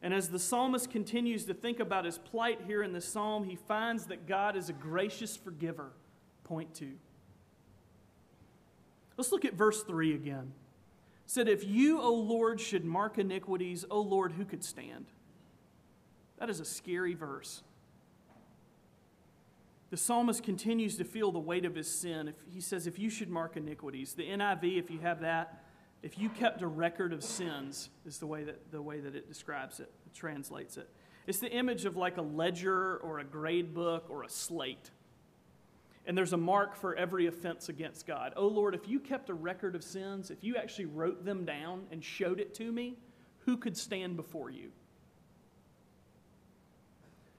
And 0.00 0.14
as 0.14 0.28
the 0.28 0.38
psalmist 0.38 0.90
continues 0.90 1.44
to 1.46 1.54
think 1.54 1.80
about 1.80 2.04
his 2.04 2.18
plight 2.18 2.60
here 2.66 2.84
in 2.84 2.92
the 2.92 3.00
psalm, 3.00 3.44
he 3.44 3.56
finds 3.56 4.06
that 4.06 4.28
God 4.28 4.56
is 4.56 4.68
a 4.68 4.72
gracious 4.72 5.36
forgiver. 5.36 5.90
Point 6.44 6.72
two. 6.72 6.92
Let's 9.16 9.32
look 9.32 9.44
at 9.44 9.54
verse 9.54 9.82
3 9.82 10.14
again 10.14 10.52
said, 11.30 11.48
If 11.48 11.64
you, 11.64 12.00
O 12.00 12.12
Lord, 12.12 12.60
should 12.60 12.84
mark 12.84 13.16
iniquities, 13.16 13.84
O 13.88 14.00
Lord, 14.00 14.32
who 14.32 14.44
could 14.44 14.64
stand? 14.64 15.06
That 16.38 16.50
is 16.50 16.58
a 16.58 16.64
scary 16.64 17.14
verse. 17.14 17.62
The 19.90 19.96
psalmist 19.96 20.42
continues 20.42 20.96
to 20.96 21.04
feel 21.04 21.30
the 21.30 21.38
weight 21.38 21.64
of 21.64 21.76
his 21.76 21.88
sin. 21.88 22.26
If, 22.26 22.34
he 22.52 22.60
says, 22.60 22.88
If 22.88 22.98
you 22.98 23.08
should 23.08 23.30
mark 23.30 23.56
iniquities, 23.56 24.14
the 24.14 24.24
NIV, 24.24 24.76
if 24.76 24.90
you 24.90 24.98
have 25.00 25.20
that, 25.20 25.62
if 26.02 26.18
you 26.18 26.30
kept 26.30 26.62
a 26.62 26.66
record 26.66 27.12
of 27.12 27.22
sins, 27.22 27.90
is 28.04 28.18
the 28.18 28.26
way 28.26 28.42
that, 28.42 28.72
the 28.72 28.82
way 28.82 28.98
that 28.98 29.14
it 29.14 29.28
describes 29.28 29.78
it, 29.78 29.92
it 30.06 30.14
translates 30.14 30.78
it. 30.78 30.88
It's 31.28 31.38
the 31.38 31.52
image 31.52 31.84
of 31.84 31.96
like 31.96 32.16
a 32.16 32.22
ledger 32.22 32.96
or 32.96 33.20
a 33.20 33.24
grade 33.24 33.72
book 33.72 34.06
or 34.08 34.24
a 34.24 34.28
slate 34.28 34.90
and 36.06 36.16
there's 36.16 36.32
a 36.32 36.38
mark 36.38 36.76
for 36.76 36.94
every 36.96 37.26
offense 37.26 37.68
against 37.68 38.06
God. 38.06 38.32
Oh 38.36 38.46
Lord, 38.46 38.74
if 38.74 38.88
you 38.88 39.00
kept 39.00 39.30
a 39.30 39.34
record 39.34 39.74
of 39.74 39.84
sins, 39.84 40.30
if 40.30 40.42
you 40.42 40.56
actually 40.56 40.86
wrote 40.86 41.24
them 41.24 41.44
down 41.44 41.86
and 41.90 42.02
showed 42.02 42.40
it 42.40 42.54
to 42.54 42.72
me, 42.72 42.96
who 43.40 43.56
could 43.56 43.76
stand 43.76 44.16
before 44.16 44.50
you? 44.50 44.70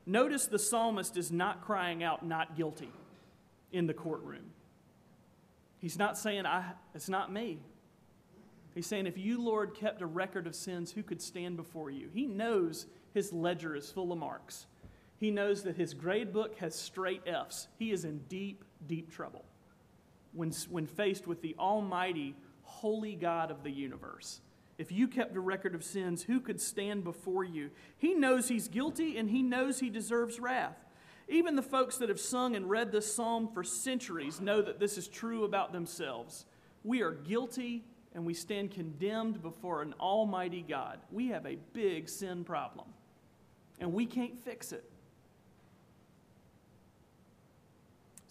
Notice 0.05 0.47
the 0.47 0.59
psalmist 0.59 1.15
is 1.17 1.31
not 1.31 1.61
crying 1.61 2.03
out, 2.03 2.25
not 2.25 2.55
guilty, 2.55 2.89
in 3.71 3.87
the 3.87 3.93
courtroom. 3.93 4.51
He's 5.79 5.97
not 5.97 6.17
saying, 6.17 6.45
I, 6.45 6.73
it's 6.93 7.09
not 7.09 7.31
me. 7.31 7.59
He's 8.73 8.87
saying, 8.87 9.07
if 9.07 9.17
you, 9.17 9.41
Lord, 9.41 9.73
kept 9.73 10.01
a 10.01 10.05
record 10.05 10.47
of 10.47 10.55
sins, 10.55 10.91
who 10.91 11.03
could 11.03 11.21
stand 11.21 11.57
before 11.57 11.89
you? 11.89 12.09
He 12.13 12.25
knows 12.25 12.85
his 13.13 13.33
ledger 13.33 13.75
is 13.75 13.91
full 13.91 14.11
of 14.11 14.17
marks. 14.17 14.65
He 15.21 15.29
knows 15.29 15.61
that 15.63 15.77
his 15.77 15.93
grade 15.93 16.33
book 16.33 16.57
has 16.57 16.73
straight 16.73 17.21
F's. 17.27 17.67
He 17.77 17.91
is 17.91 18.05
in 18.05 18.21
deep, 18.27 18.65
deep 18.87 19.13
trouble 19.13 19.45
when, 20.33 20.51
when 20.67 20.87
faced 20.87 21.27
with 21.27 21.43
the 21.43 21.55
almighty, 21.59 22.35
holy 22.63 23.13
God 23.13 23.51
of 23.51 23.61
the 23.61 23.69
universe. 23.69 24.41
If 24.79 24.91
you 24.91 25.07
kept 25.07 25.37
a 25.37 25.39
record 25.39 25.75
of 25.75 25.83
sins, 25.83 26.23
who 26.23 26.39
could 26.39 26.59
stand 26.59 27.03
before 27.03 27.43
you? 27.43 27.69
He 27.99 28.15
knows 28.15 28.47
he's 28.47 28.67
guilty 28.67 29.15
and 29.15 29.29
he 29.29 29.43
knows 29.43 29.79
he 29.79 29.91
deserves 29.91 30.39
wrath. 30.39 30.83
Even 31.29 31.55
the 31.55 31.61
folks 31.61 31.97
that 31.97 32.09
have 32.09 32.19
sung 32.19 32.55
and 32.55 32.67
read 32.67 32.91
this 32.91 33.13
psalm 33.13 33.47
for 33.53 33.63
centuries 33.63 34.41
know 34.41 34.63
that 34.63 34.79
this 34.79 34.97
is 34.97 35.07
true 35.07 35.43
about 35.43 35.71
themselves. 35.71 36.47
We 36.83 37.03
are 37.03 37.11
guilty 37.11 37.83
and 38.15 38.25
we 38.25 38.33
stand 38.33 38.71
condemned 38.71 39.43
before 39.43 39.83
an 39.83 39.93
almighty 39.99 40.65
God. 40.67 40.97
We 41.11 41.27
have 41.27 41.45
a 41.45 41.59
big 41.73 42.09
sin 42.09 42.43
problem 42.43 42.87
and 43.79 43.93
we 43.93 44.07
can't 44.07 44.39
fix 44.43 44.71
it. 44.71 44.90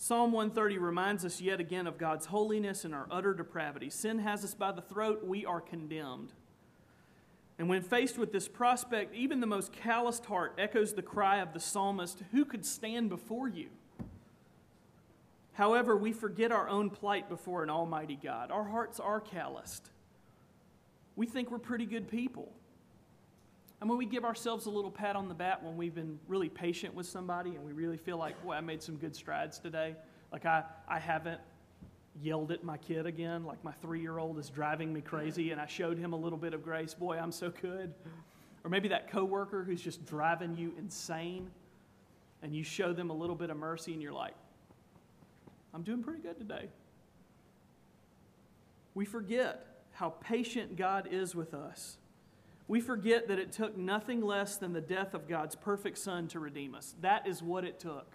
Psalm 0.02 0.32
130 0.32 0.78
reminds 0.78 1.26
us 1.26 1.42
yet 1.42 1.60
again 1.60 1.86
of 1.86 1.98
God's 1.98 2.24
holiness 2.24 2.86
and 2.86 2.94
our 2.94 3.06
utter 3.10 3.34
depravity. 3.34 3.90
Sin 3.90 4.18
has 4.20 4.42
us 4.42 4.54
by 4.54 4.72
the 4.72 4.80
throat, 4.80 5.26
we 5.26 5.44
are 5.44 5.60
condemned. 5.60 6.32
And 7.58 7.68
when 7.68 7.82
faced 7.82 8.16
with 8.16 8.32
this 8.32 8.48
prospect, 8.48 9.14
even 9.14 9.40
the 9.40 9.46
most 9.46 9.74
calloused 9.74 10.24
heart 10.24 10.54
echoes 10.56 10.94
the 10.94 11.02
cry 11.02 11.40
of 11.40 11.52
the 11.52 11.60
psalmist 11.60 12.22
Who 12.30 12.46
could 12.46 12.64
stand 12.64 13.10
before 13.10 13.46
you? 13.46 13.68
However, 15.52 15.94
we 15.94 16.14
forget 16.14 16.50
our 16.50 16.66
own 16.66 16.88
plight 16.88 17.28
before 17.28 17.62
an 17.62 17.68
almighty 17.68 18.18
God. 18.20 18.50
Our 18.50 18.64
hearts 18.64 19.00
are 19.00 19.20
calloused. 19.20 19.90
We 21.14 21.26
think 21.26 21.50
we're 21.50 21.58
pretty 21.58 21.84
good 21.84 22.08
people. 22.08 22.50
And 23.80 23.88
when 23.88 23.98
we 23.98 24.04
give 24.04 24.24
ourselves 24.24 24.66
a 24.66 24.70
little 24.70 24.90
pat 24.90 25.16
on 25.16 25.28
the 25.28 25.34
back 25.34 25.62
when 25.62 25.76
we've 25.76 25.94
been 25.94 26.18
really 26.28 26.50
patient 26.50 26.94
with 26.94 27.06
somebody 27.06 27.54
and 27.54 27.64
we 27.64 27.72
really 27.72 27.96
feel 27.96 28.18
like, 28.18 28.42
boy, 28.42 28.52
I 28.52 28.60
made 28.60 28.82
some 28.82 28.96
good 28.96 29.16
strides 29.16 29.58
today. 29.58 29.96
Like 30.30 30.44
I, 30.44 30.64
I 30.86 30.98
haven't 30.98 31.40
yelled 32.22 32.52
at 32.52 32.62
my 32.62 32.76
kid 32.76 33.06
again, 33.06 33.44
like 33.44 33.62
my 33.64 33.72
three 33.80 34.00
year 34.00 34.18
old 34.18 34.38
is 34.38 34.50
driving 34.50 34.92
me 34.92 35.00
crazy, 35.00 35.52
and 35.52 35.60
I 35.60 35.66
showed 35.66 35.98
him 35.98 36.12
a 36.12 36.16
little 36.16 36.38
bit 36.38 36.52
of 36.52 36.62
grace. 36.62 36.92
Boy, 36.92 37.18
I'm 37.18 37.32
so 37.32 37.50
good. 37.50 37.94
Or 38.64 38.70
maybe 38.70 38.88
that 38.88 39.10
coworker 39.10 39.64
who's 39.64 39.80
just 39.80 40.04
driving 40.04 40.56
you 40.56 40.74
insane, 40.78 41.50
and 42.42 42.54
you 42.54 42.62
show 42.62 42.92
them 42.92 43.08
a 43.08 43.14
little 43.14 43.36
bit 43.36 43.48
of 43.48 43.56
mercy, 43.56 43.94
and 43.94 44.02
you're 44.02 44.12
like, 44.12 44.34
I'm 45.72 45.82
doing 45.82 46.02
pretty 46.02 46.20
good 46.20 46.36
today. 46.36 46.68
We 48.94 49.06
forget 49.06 49.66
how 49.92 50.10
patient 50.10 50.76
God 50.76 51.08
is 51.10 51.34
with 51.34 51.54
us. 51.54 51.96
We 52.70 52.80
forget 52.80 53.26
that 53.26 53.40
it 53.40 53.50
took 53.50 53.76
nothing 53.76 54.20
less 54.20 54.54
than 54.54 54.72
the 54.72 54.80
death 54.80 55.12
of 55.12 55.26
God's 55.26 55.56
perfect 55.56 55.98
Son 55.98 56.28
to 56.28 56.38
redeem 56.38 56.76
us. 56.76 56.94
That 57.00 57.26
is 57.26 57.42
what 57.42 57.64
it 57.64 57.80
took 57.80 58.14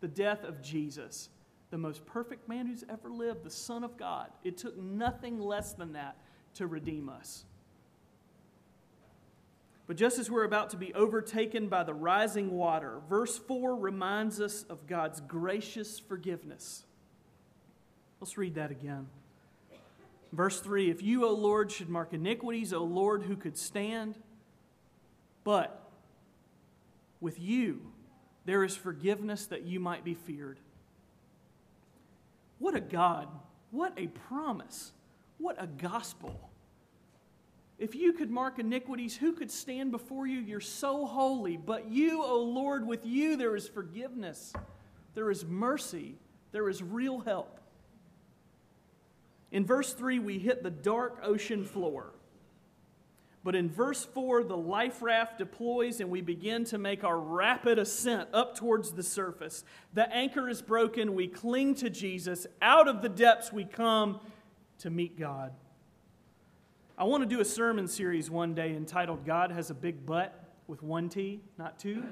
the 0.00 0.06
death 0.06 0.44
of 0.44 0.60
Jesus 0.60 1.30
the 1.70 1.78
most 1.78 2.04
perfect 2.04 2.46
man 2.46 2.66
who's 2.66 2.84
ever 2.90 3.08
lived, 3.08 3.42
the 3.42 3.50
Son 3.50 3.84
of 3.84 3.96
God. 3.96 4.28
It 4.44 4.58
took 4.58 4.76
nothing 4.76 5.40
less 5.40 5.72
than 5.72 5.94
that 5.94 6.18
to 6.56 6.66
redeem 6.66 7.08
us. 7.08 7.46
But 9.86 9.96
just 9.96 10.18
as 10.18 10.30
we're 10.30 10.44
about 10.44 10.68
to 10.70 10.76
be 10.76 10.92
overtaken 10.92 11.68
by 11.68 11.82
the 11.82 11.94
rising 11.94 12.50
water, 12.50 13.00
verse 13.08 13.38
4 13.38 13.74
reminds 13.74 14.42
us 14.42 14.64
of 14.64 14.86
God's 14.86 15.22
gracious 15.22 15.98
forgiveness. 15.98 16.84
Let's 18.20 18.36
read 18.36 18.56
that 18.56 18.70
again. 18.70 19.06
Verse 20.36 20.60
3 20.60 20.90
If 20.90 21.02
you, 21.02 21.26
O 21.26 21.32
Lord, 21.32 21.72
should 21.72 21.88
mark 21.88 22.12
iniquities, 22.12 22.72
O 22.72 22.84
Lord, 22.84 23.22
who 23.22 23.36
could 23.36 23.56
stand? 23.56 24.16
But 25.42 25.82
with 27.20 27.40
you 27.40 27.92
there 28.44 28.62
is 28.62 28.76
forgiveness 28.76 29.46
that 29.46 29.62
you 29.62 29.80
might 29.80 30.04
be 30.04 30.14
feared. 30.14 30.60
What 32.58 32.74
a 32.74 32.80
God. 32.80 33.28
What 33.70 33.92
a 33.96 34.06
promise. 34.06 34.92
What 35.38 35.56
a 35.58 35.66
gospel. 35.66 36.50
If 37.78 37.94
you 37.94 38.12
could 38.12 38.30
mark 38.30 38.58
iniquities, 38.58 39.16
who 39.16 39.32
could 39.32 39.50
stand 39.50 39.90
before 39.90 40.26
you? 40.26 40.40
You're 40.40 40.60
so 40.60 41.06
holy. 41.06 41.56
But 41.56 41.90
you, 41.90 42.22
O 42.22 42.40
Lord, 42.42 42.86
with 42.86 43.04
you 43.04 43.36
there 43.36 43.56
is 43.56 43.68
forgiveness, 43.68 44.52
there 45.14 45.30
is 45.30 45.44
mercy, 45.44 46.16
there 46.52 46.68
is 46.68 46.82
real 46.82 47.20
help. 47.20 47.60
In 49.52 49.64
verse 49.64 49.92
3, 49.92 50.18
we 50.18 50.38
hit 50.38 50.62
the 50.62 50.70
dark 50.70 51.20
ocean 51.22 51.64
floor. 51.64 52.12
But 53.44 53.54
in 53.54 53.70
verse 53.70 54.04
4, 54.04 54.42
the 54.42 54.56
life 54.56 55.00
raft 55.00 55.38
deploys 55.38 56.00
and 56.00 56.10
we 56.10 56.20
begin 56.20 56.64
to 56.64 56.78
make 56.78 57.04
our 57.04 57.16
rapid 57.16 57.78
ascent 57.78 58.28
up 58.32 58.56
towards 58.56 58.90
the 58.90 59.04
surface. 59.04 59.62
The 59.94 60.12
anchor 60.12 60.48
is 60.48 60.60
broken. 60.60 61.14
We 61.14 61.28
cling 61.28 61.76
to 61.76 61.88
Jesus. 61.88 62.48
Out 62.60 62.88
of 62.88 63.02
the 63.02 63.08
depths, 63.08 63.52
we 63.52 63.64
come 63.64 64.18
to 64.78 64.90
meet 64.90 65.16
God. 65.16 65.52
I 66.98 67.04
want 67.04 67.22
to 67.22 67.28
do 67.28 67.40
a 67.40 67.44
sermon 67.44 67.86
series 67.86 68.28
one 68.30 68.52
day 68.52 68.74
entitled 68.74 69.24
God 69.24 69.52
Has 69.52 69.70
a 69.70 69.74
Big 69.74 70.04
Butt 70.04 70.34
with 70.66 70.82
one 70.82 71.08
T, 71.08 71.40
not 71.56 71.78
two, 71.78 72.02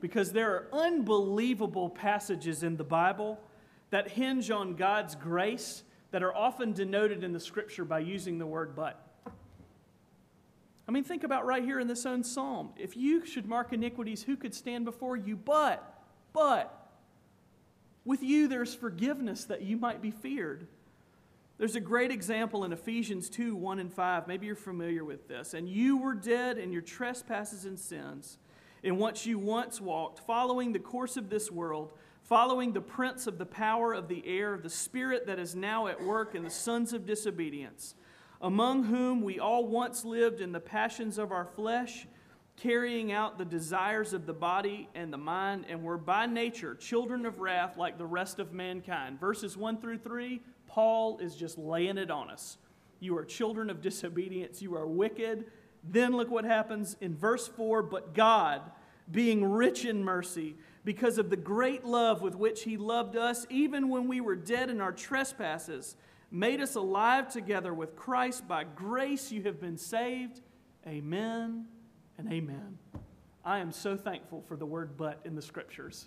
because 0.00 0.32
there 0.32 0.52
are 0.52 0.68
unbelievable 0.72 1.90
passages 1.90 2.62
in 2.62 2.78
the 2.78 2.84
Bible 2.84 3.38
that 3.90 4.08
hinge 4.08 4.50
on 4.50 4.74
God's 4.74 5.14
grace 5.16 5.82
that 6.10 6.22
are 6.22 6.34
often 6.34 6.72
denoted 6.72 7.24
in 7.24 7.32
the 7.32 7.40
scripture 7.40 7.84
by 7.84 7.98
using 7.98 8.38
the 8.38 8.46
word 8.46 8.74
but. 8.74 9.02
I 10.88 10.92
mean, 10.92 11.02
think 11.02 11.24
about 11.24 11.44
right 11.44 11.64
here 11.64 11.80
in 11.80 11.88
this 11.88 12.06
own 12.06 12.22
psalm. 12.22 12.70
If 12.76 12.96
you 12.96 13.26
should 13.26 13.46
mark 13.46 13.72
iniquities, 13.72 14.22
who 14.22 14.36
could 14.36 14.54
stand 14.54 14.84
before 14.84 15.16
you? 15.16 15.36
But, 15.36 16.00
but, 16.32 16.90
with 18.04 18.22
you 18.22 18.46
there's 18.46 18.74
forgiveness 18.74 19.44
that 19.44 19.62
you 19.62 19.76
might 19.76 20.00
be 20.00 20.12
feared. 20.12 20.68
There's 21.58 21.74
a 21.74 21.80
great 21.80 22.10
example 22.10 22.64
in 22.64 22.72
Ephesians 22.72 23.28
2 23.30 23.56
1 23.56 23.78
and 23.78 23.92
5. 23.92 24.28
Maybe 24.28 24.46
you're 24.46 24.54
familiar 24.54 25.04
with 25.04 25.26
this. 25.26 25.54
And 25.54 25.68
you 25.68 25.96
were 25.96 26.14
dead 26.14 26.58
in 26.58 26.70
your 26.70 26.82
trespasses 26.82 27.64
and 27.64 27.78
sins, 27.78 28.38
in 28.82 28.98
which 28.98 29.26
you 29.26 29.38
once 29.38 29.80
walked, 29.80 30.20
following 30.20 30.72
the 30.72 30.78
course 30.78 31.16
of 31.16 31.30
this 31.30 31.50
world, 31.50 31.92
following 32.28 32.72
the 32.72 32.80
prince 32.80 33.26
of 33.26 33.38
the 33.38 33.46
power 33.46 33.92
of 33.92 34.08
the 34.08 34.26
air, 34.26 34.58
the 34.58 34.70
spirit 34.70 35.26
that 35.26 35.38
is 35.38 35.54
now 35.54 35.86
at 35.86 36.02
work 36.02 36.34
in 36.34 36.42
the 36.42 36.50
sons 36.50 36.92
of 36.92 37.06
disobedience 37.06 37.94
among 38.40 38.84
whom 38.84 39.22
we 39.22 39.38
all 39.38 39.66
once 39.66 40.04
lived 40.04 40.40
in 40.40 40.52
the 40.52 40.60
passions 40.60 41.18
of 41.18 41.32
our 41.32 41.44
flesh, 41.44 42.06
carrying 42.56 43.12
out 43.12 43.38
the 43.38 43.44
desires 43.44 44.12
of 44.12 44.26
the 44.26 44.32
body 44.32 44.88
and 44.94 45.12
the 45.12 45.18
mind, 45.18 45.64
and 45.68 45.82
were 45.82 45.98
by 45.98 46.26
nature 46.26 46.74
children 46.74 47.26
of 47.26 47.40
wrath 47.40 47.76
like 47.76 47.98
the 47.98 48.06
rest 48.06 48.38
of 48.38 48.52
mankind. 48.52 49.18
Verses 49.20 49.56
1 49.56 49.80
through 49.80 49.98
3, 49.98 50.40
Paul 50.66 51.18
is 51.18 51.34
just 51.36 51.58
laying 51.58 51.98
it 51.98 52.10
on 52.10 52.30
us. 52.30 52.58
You 53.00 53.16
are 53.18 53.24
children 53.24 53.70
of 53.70 53.82
disobedience, 53.82 54.62
you 54.62 54.74
are 54.76 54.86
wicked. 54.86 55.46
Then 55.88 56.16
look 56.16 56.30
what 56.30 56.44
happens 56.44 56.96
in 57.00 57.14
verse 57.14 57.46
4 57.46 57.82
But 57.82 58.14
God, 58.14 58.62
being 59.10 59.44
rich 59.44 59.84
in 59.84 60.02
mercy, 60.02 60.56
because 60.86 61.18
of 61.18 61.30
the 61.30 61.36
great 61.36 61.84
love 61.84 62.22
with 62.22 62.36
which 62.36 62.62
He 62.62 62.76
loved 62.76 63.16
us, 63.16 63.44
even 63.50 63.88
when 63.88 64.06
we 64.06 64.20
were 64.20 64.36
dead 64.36 64.70
in 64.70 64.80
our 64.80 64.92
trespasses, 64.92 65.96
made 66.30 66.60
us 66.60 66.76
alive 66.76 67.28
together 67.28 67.74
with 67.74 67.96
Christ. 67.96 68.46
By 68.46 68.62
grace 68.62 69.32
you 69.32 69.42
have 69.42 69.60
been 69.60 69.76
saved. 69.76 70.40
Amen 70.86 71.64
and 72.16 72.32
amen. 72.32 72.78
I 73.44 73.58
am 73.58 73.72
so 73.72 73.96
thankful 73.96 74.44
for 74.46 74.56
the 74.56 74.64
word 74.64 74.96
but 74.96 75.20
in 75.24 75.34
the 75.34 75.42
scriptures. 75.42 76.06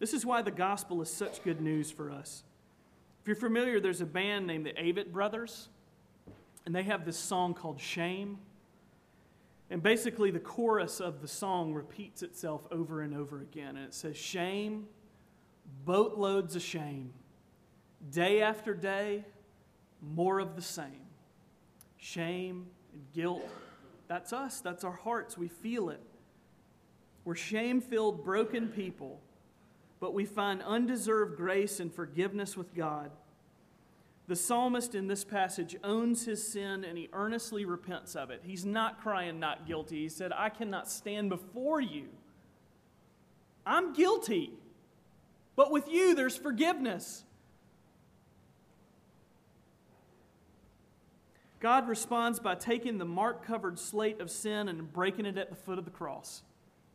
This 0.00 0.14
is 0.14 0.26
why 0.26 0.42
the 0.42 0.50
gospel 0.50 1.00
is 1.00 1.10
such 1.10 1.44
good 1.44 1.60
news 1.60 1.92
for 1.92 2.10
us. 2.10 2.42
If 3.20 3.28
you're 3.28 3.36
familiar, 3.36 3.78
there's 3.78 4.00
a 4.00 4.06
band 4.06 4.48
named 4.48 4.66
the 4.66 4.72
Avett 4.72 5.12
Brothers, 5.12 5.68
and 6.64 6.74
they 6.74 6.82
have 6.82 7.04
this 7.04 7.16
song 7.16 7.54
called 7.54 7.80
Shame. 7.80 8.38
And 9.70 9.82
basically, 9.82 10.30
the 10.30 10.38
chorus 10.38 11.00
of 11.00 11.20
the 11.20 11.28
song 11.28 11.74
repeats 11.74 12.22
itself 12.22 12.66
over 12.70 13.00
and 13.00 13.14
over 13.14 13.40
again. 13.40 13.76
And 13.76 13.84
it 13.84 13.94
says, 13.94 14.16
Shame, 14.16 14.86
boatloads 15.84 16.54
of 16.54 16.62
shame. 16.62 17.12
Day 18.10 18.42
after 18.42 18.74
day, 18.74 19.24
more 20.00 20.38
of 20.38 20.54
the 20.54 20.62
same. 20.62 21.06
Shame 21.96 22.66
and 22.92 23.02
guilt. 23.12 23.48
That's 24.08 24.32
us, 24.32 24.60
that's 24.60 24.84
our 24.84 24.92
hearts. 24.92 25.36
We 25.36 25.48
feel 25.48 25.90
it. 25.90 26.00
We're 27.24 27.34
shame 27.34 27.80
filled, 27.80 28.24
broken 28.24 28.68
people, 28.68 29.20
but 29.98 30.14
we 30.14 30.24
find 30.24 30.62
undeserved 30.62 31.36
grace 31.36 31.80
and 31.80 31.92
forgiveness 31.92 32.56
with 32.56 32.72
God. 32.72 33.10
The 34.28 34.36
psalmist 34.36 34.94
in 34.94 35.06
this 35.06 35.24
passage 35.24 35.76
owns 35.84 36.24
his 36.24 36.46
sin 36.46 36.84
and 36.84 36.98
he 36.98 37.08
earnestly 37.12 37.64
repents 37.64 38.16
of 38.16 38.30
it. 38.30 38.42
He's 38.44 38.64
not 38.64 39.00
crying, 39.00 39.38
not 39.38 39.66
guilty. 39.66 40.02
He 40.02 40.08
said, 40.08 40.32
I 40.34 40.48
cannot 40.48 40.90
stand 40.90 41.28
before 41.28 41.80
you. 41.80 42.06
I'm 43.64 43.92
guilty, 43.92 44.52
but 45.54 45.70
with 45.70 45.88
you 45.88 46.14
there's 46.14 46.36
forgiveness. 46.36 47.24
God 51.60 51.88
responds 51.88 52.38
by 52.38 52.54
taking 52.54 52.98
the 52.98 53.04
mark 53.04 53.44
covered 53.44 53.78
slate 53.78 54.20
of 54.20 54.30
sin 54.30 54.68
and 54.68 54.92
breaking 54.92 55.26
it 55.26 55.38
at 55.38 55.50
the 55.50 55.56
foot 55.56 55.78
of 55.78 55.84
the 55.84 55.90
cross. 55.90 56.42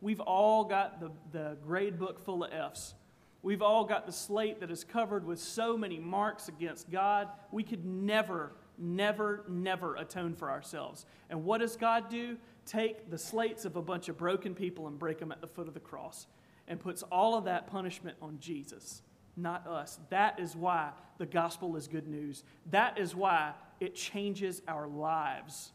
We've 0.00 0.20
all 0.20 0.64
got 0.64 1.00
the, 1.00 1.10
the 1.32 1.56
grade 1.64 1.98
book 1.98 2.24
full 2.24 2.44
of 2.44 2.52
F's. 2.52 2.94
We've 3.42 3.62
all 3.62 3.84
got 3.84 4.06
the 4.06 4.12
slate 4.12 4.60
that 4.60 4.70
is 4.70 4.84
covered 4.84 5.26
with 5.26 5.40
so 5.40 5.76
many 5.76 5.98
marks 5.98 6.48
against 6.48 6.90
God. 6.90 7.28
We 7.50 7.64
could 7.64 7.84
never, 7.84 8.52
never, 8.78 9.44
never 9.48 9.96
atone 9.96 10.34
for 10.34 10.50
ourselves. 10.50 11.06
And 11.28 11.44
what 11.44 11.58
does 11.58 11.76
God 11.76 12.08
do? 12.08 12.36
Take 12.66 13.10
the 13.10 13.18
slates 13.18 13.64
of 13.64 13.74
a 13.74 13.82
bunch 13.82 14.08
of 14.08 14.16
broken 14.16 14.54
people 14.54 14.86
and 14.86 14.98
break 14.98 15.18
them 15.18 15.32
at 15.32 15.40
the 15.40 15.48
foot 15.48 15.66
of 15.66 15.74
the 15.74 15.80
cross 15.80 16.26
and 16.68 16.78
puts 16.78 17.02
all 17.04 17.36
of 17.36 17.44
that 17.44 17.66
punishment 17.66 18.16
on 18.22 18.38
Jesus, 18.38 19.02
not 19.36 19.66
us. 19.66 19.98
That 20.10 20.38
is 20.38 20.54
why 20.54 20.90
the 21.18 21.26
gospel 21.26 21.76
is 21.76 21.88
good 21.88 22.06
news. 22.06 22.44
That 22.70 22.98
is 22.98 23.14
why 23.14 23.54
it 23.80 23.96
changes 23.96 24.62
our 24.68 24.86
lives. 24.86 25.72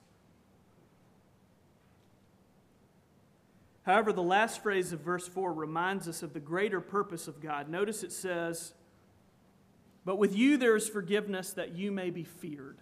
However, 3.88 4.12
the 4.12 4.22
last 4.22 4.62
phrase 4.62 4.92
of 4.92 5.00
verse 5.00 5.30
4 5.30 5.54
reminds 5.54 6.10
us 6.10 6.22
of 6.22 6.34
the 6.34 6.42
greater 6.42 6.82
purpose 6.82 7.30
of 7.30 7.40
God. 7.40 7.70
Notice 7.70 8.04
it 8.04 8.12
says, 8.12 8.74
But 10.04 10.18
with 10.18 10.36
you 10.36 10.58
there 10.58 10.76
is 10.76 10.90
forgiveness 10.90 11.54
that 11.54 11.72
you 11.72 11.90
may 11.90 12.10
be 12.10 12.26
feared. 12.26 12.80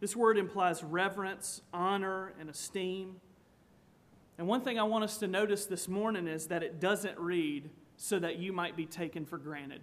This 0.00 0.16
word 0.16 0.38
implies 0.38 0.82
reverence, 0.82 1.62
honor, 1.72 2.32
and 2.40 2.50
esteem. 2.50 3.20
And 4.38 4.48
one 4.48 4.62
thing 4.62 4.80
I 4.80 4.82
want 4.82 5.04
us 5.04 5.18
to 5.18 5.28
notice 5.28 5.64
this 5.66 5.86
morning 5.86 6.26
is 6.26 6.48
that 6.48 6.64
it 6.64 6.80
doesn't 6.80 7.16
read 7.16 7.70
so 7.96 8.18
that 8.18 8.38
you 8.38 8.52
might 8.52 8.76
be 8.76 8.86
taken 8.86 9.24
for 9.24 9.38
granted. 9.38 9.82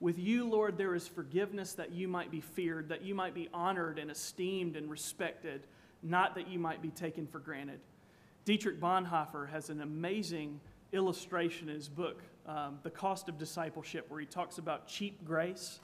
With 0.00 0.18
you, 0.18 0.48
Lord, 0.48 0.78
there 0.78 0.94
is 0.94 1.06
forgiveness 1.06 1.74
that 1.74 1.92
you 1.92 2.08
might 2.08 2.30
be 2.30 2.40
feared, 2.40 2.88
that 2.88 3.02
you 3.02 3.14
might 3.14 3.34
be 3.34 3.50
honored 3.52 3.98
and 3.98 4.10
esteemed 4.10 4.74
and 4.74 4.90
respected, 4.90 5.66
not 6.04 6.34
that 6.34 6.48
you 6.48 6.58
might 6.58 6.82
be 6.82 6.90
taken 6.90 7.26
for 7.26 7.38
granted. 7.38 7.80
Dietrich 8.44 8.78
Bonhoeffer 8.78 9.48
has 9.48 9.70
an 9.70 9.80
amazing 9.80 10.60
illustration 10.92 11.68
in 11.68 11.74
his 11.74 11.88
book, 11.88 12.22
um, 12.46 12.78
The 12.82 12.90
Cost 12.90 13.28
of 13.28 13.38
Discipleship, 13.38 14.06
where 14.08 14.20
he 14.20 14.26
talks 14.26 14.58
about 14.58 14.86
cheap 14.86 15.24
grace. 15.24 15.80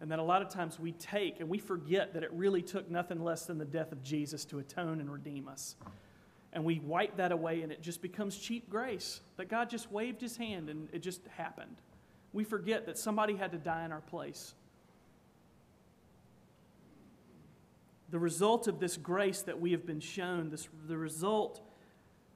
And 0.00 0.10
that 0.10 0.18
a 0.18 0.22
lot 0.22 0.42
of 0.42 0.48
times 0.48 0.78
we 0.78 0.92
take 0.92 1.40
and 1.40 1.48
we 1.48 1.58
forget 1.58 2.12
that 2.14 2.22
it 2.22 2.32
really 2.32 2.62
took 2.62 2.90
nothing 2.90 3.22
less 3.22 3.46
than 3.46 3.58
the 3.58 3.64
death 3.64 3.92
of 3.92 4.02
Jesus 4.02 4.44
to 4.46 4.58
atone 4.58 5.00
and 5.00 5.10
redeem 5.10 5.48
us. 5.48 5.76
And 6.52 6.64
we 6.64 6.80
wipe 6.80 7.16
that 7.16 7.32
away 7.32 7.62
and 7.62 7.72
it 7.72 7.80
just 7.80 8.02
becomes 8.02 8.36
cheap 8.36 8.68
grace. 8.68 9.20
That 9.36 9.48
God 9.48 9.70
just 9.70 9.90
waved 9.90 10.20
his 10.20 10.36
hand 10.36 10.68
and 10.68 10.88
it 10.92 10.98
just 10.98 11.20
happened. 11.36 11.76
We 12.32 12.44
forget 12.44 12.86
that 12.86 12.98
somebody 12.98 13.36
had 13.36 13.52
to 13.52 13.58
die 13.58 13.84
in 13.84 13.92
our 13.92 14.00
place. 14.00 14.54
The 18.14 18.20
result 18.20 18.68
of 18.68 18.78
this 18.78 18.96
grace 18.96 19.42
that 19.42 19.60
we 19.60 19.72
have 19.72 19.84
been 19.84 19.98
shown, 19.98 20.48
this, 20.48 20.68
the 20.86 20.96
result 20.96 21.60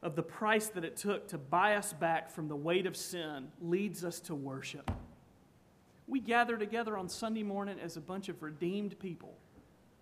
of 0.03 0.17
the 0.17 0.25
price 0.25 0.67
that 0.71 0.85
it 0.85 0.97
took 0.97 1.29
to 1.29 1.39
buy 1.39 1.77
us 1.77 1.93
back 1.93 2.33
from 2.33 2.49
the 2.49 2.57
weight 2.57 2.85
of 2.85 2.97
sin 2.97 3.47
leads 3.63 4.05
us 4.05 4.19
to 4.23 4.35
worship. 4.35 4.91
We 6.09 6.19
gather 6.19 6.57
together 6.57 6.99
on 6.99 7.09
Sunday 7.09 7.45
morning 7.45 7.79
as 7.81 7.97
a 7.97 8.01
bunch 8.01 8.29
of 8.29 8.43
redeemed 8.43 8.99
people. 8.99 9.37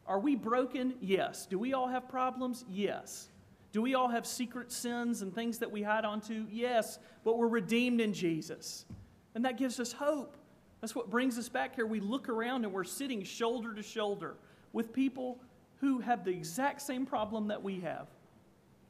Are 0.07 0.19
we 0.19 0.35
broken? 0.35 0.95
Yes. 1.03 1.45
Do 1.45 1.59
we 1.59 1.75
all 1.75 1.89
have 1.89 2.09
problems? 2.09 2.65
Yes. 2.71 3.29
Do 3.73 3.83
we 3.83 3.95
all 3.95 4.09
have 4.09 4.27
secret 4.27 4.73
sins 4.73 5.21
and 5.21 5.35
things 5.35 5.59
that 5.59 5.71
we 5.71 5.83
hide 5.83 6.07
onto? 6.07 6.47
Yes. 6.51 6.99
But 7.23 7.37
we're 7.37 7.49
redeemed 7.49 8.01
in 8.01 8.15
Jesus. 8.15 8.87
And 9.35 9.45
that 9.45 9.59
gives 9.59 9.79
us 9.79 9.93
hope. 9.93 10.39
That's 10.81 10.95
what 10.95 11.11
brings 11.11 11.39
us 11.39 11.51
back 11.51 11.75
here. 11.75 11.85
We 11.85 12.01
look 12.01 12.31
around 12.31 12.65
and 12.65 12.73
we're 12.73 12.85
sitting 12.85 13.23
shoulder 13.25 13.75
to 13.75 13.83
shoulder 13.83 14.37
with 14.73 14.95
people 14.95 15.39
who 15.81 16.01
have 16.01 16.25
the 16.25 16.31
exact 16.31 16.83
same 16.83 17.07
problem 17.07 17.49
that 17.49 17.63
we 17.63 17.81
have 17.81 18.09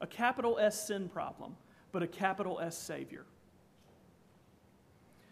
a 0.01 0.07
capital 0.07 0.59
S 0.59 0.87
sin 0.87 1.09
problem, 1.09 1.57
but 1.91 2.03
a 2.03 2.07
capital 2.07 2.61
S 2.61 2.77
Savior. 2.77 3.25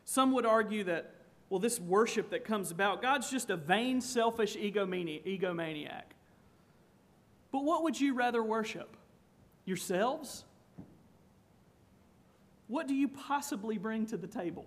Some 0.04 0.32
would 0.32 0.46
argue 0.46 0.84
that, 0.84 1.14
well, 1.50 1.60
this 1.60 1.78
worship 1.78 2.30
that 2.30 2.44
comes 2.44 2.70
about, 2.70 3.02
God's 3.02 3.30
just 3.30 3.50
a 3.50 3.56
vain, 3.56 4.00
selfish 4.00 4.56
egomaniac. 4.56 6.02
But 7.52 7.64
what 7.64 7.82
would 7.82 8.00
you 8.00 8.14
rather 8.14 8.42
worship? 8.42 8.96
Yourselves? 9.64 10.44
What 12.66 12.88
do 12.88 12.94
you 12.94 13.08
possibly 13.08 13.78
bring 13.78 14.06
to 14.06 14.16
the 14.16 14.26
table? 14.26 14.66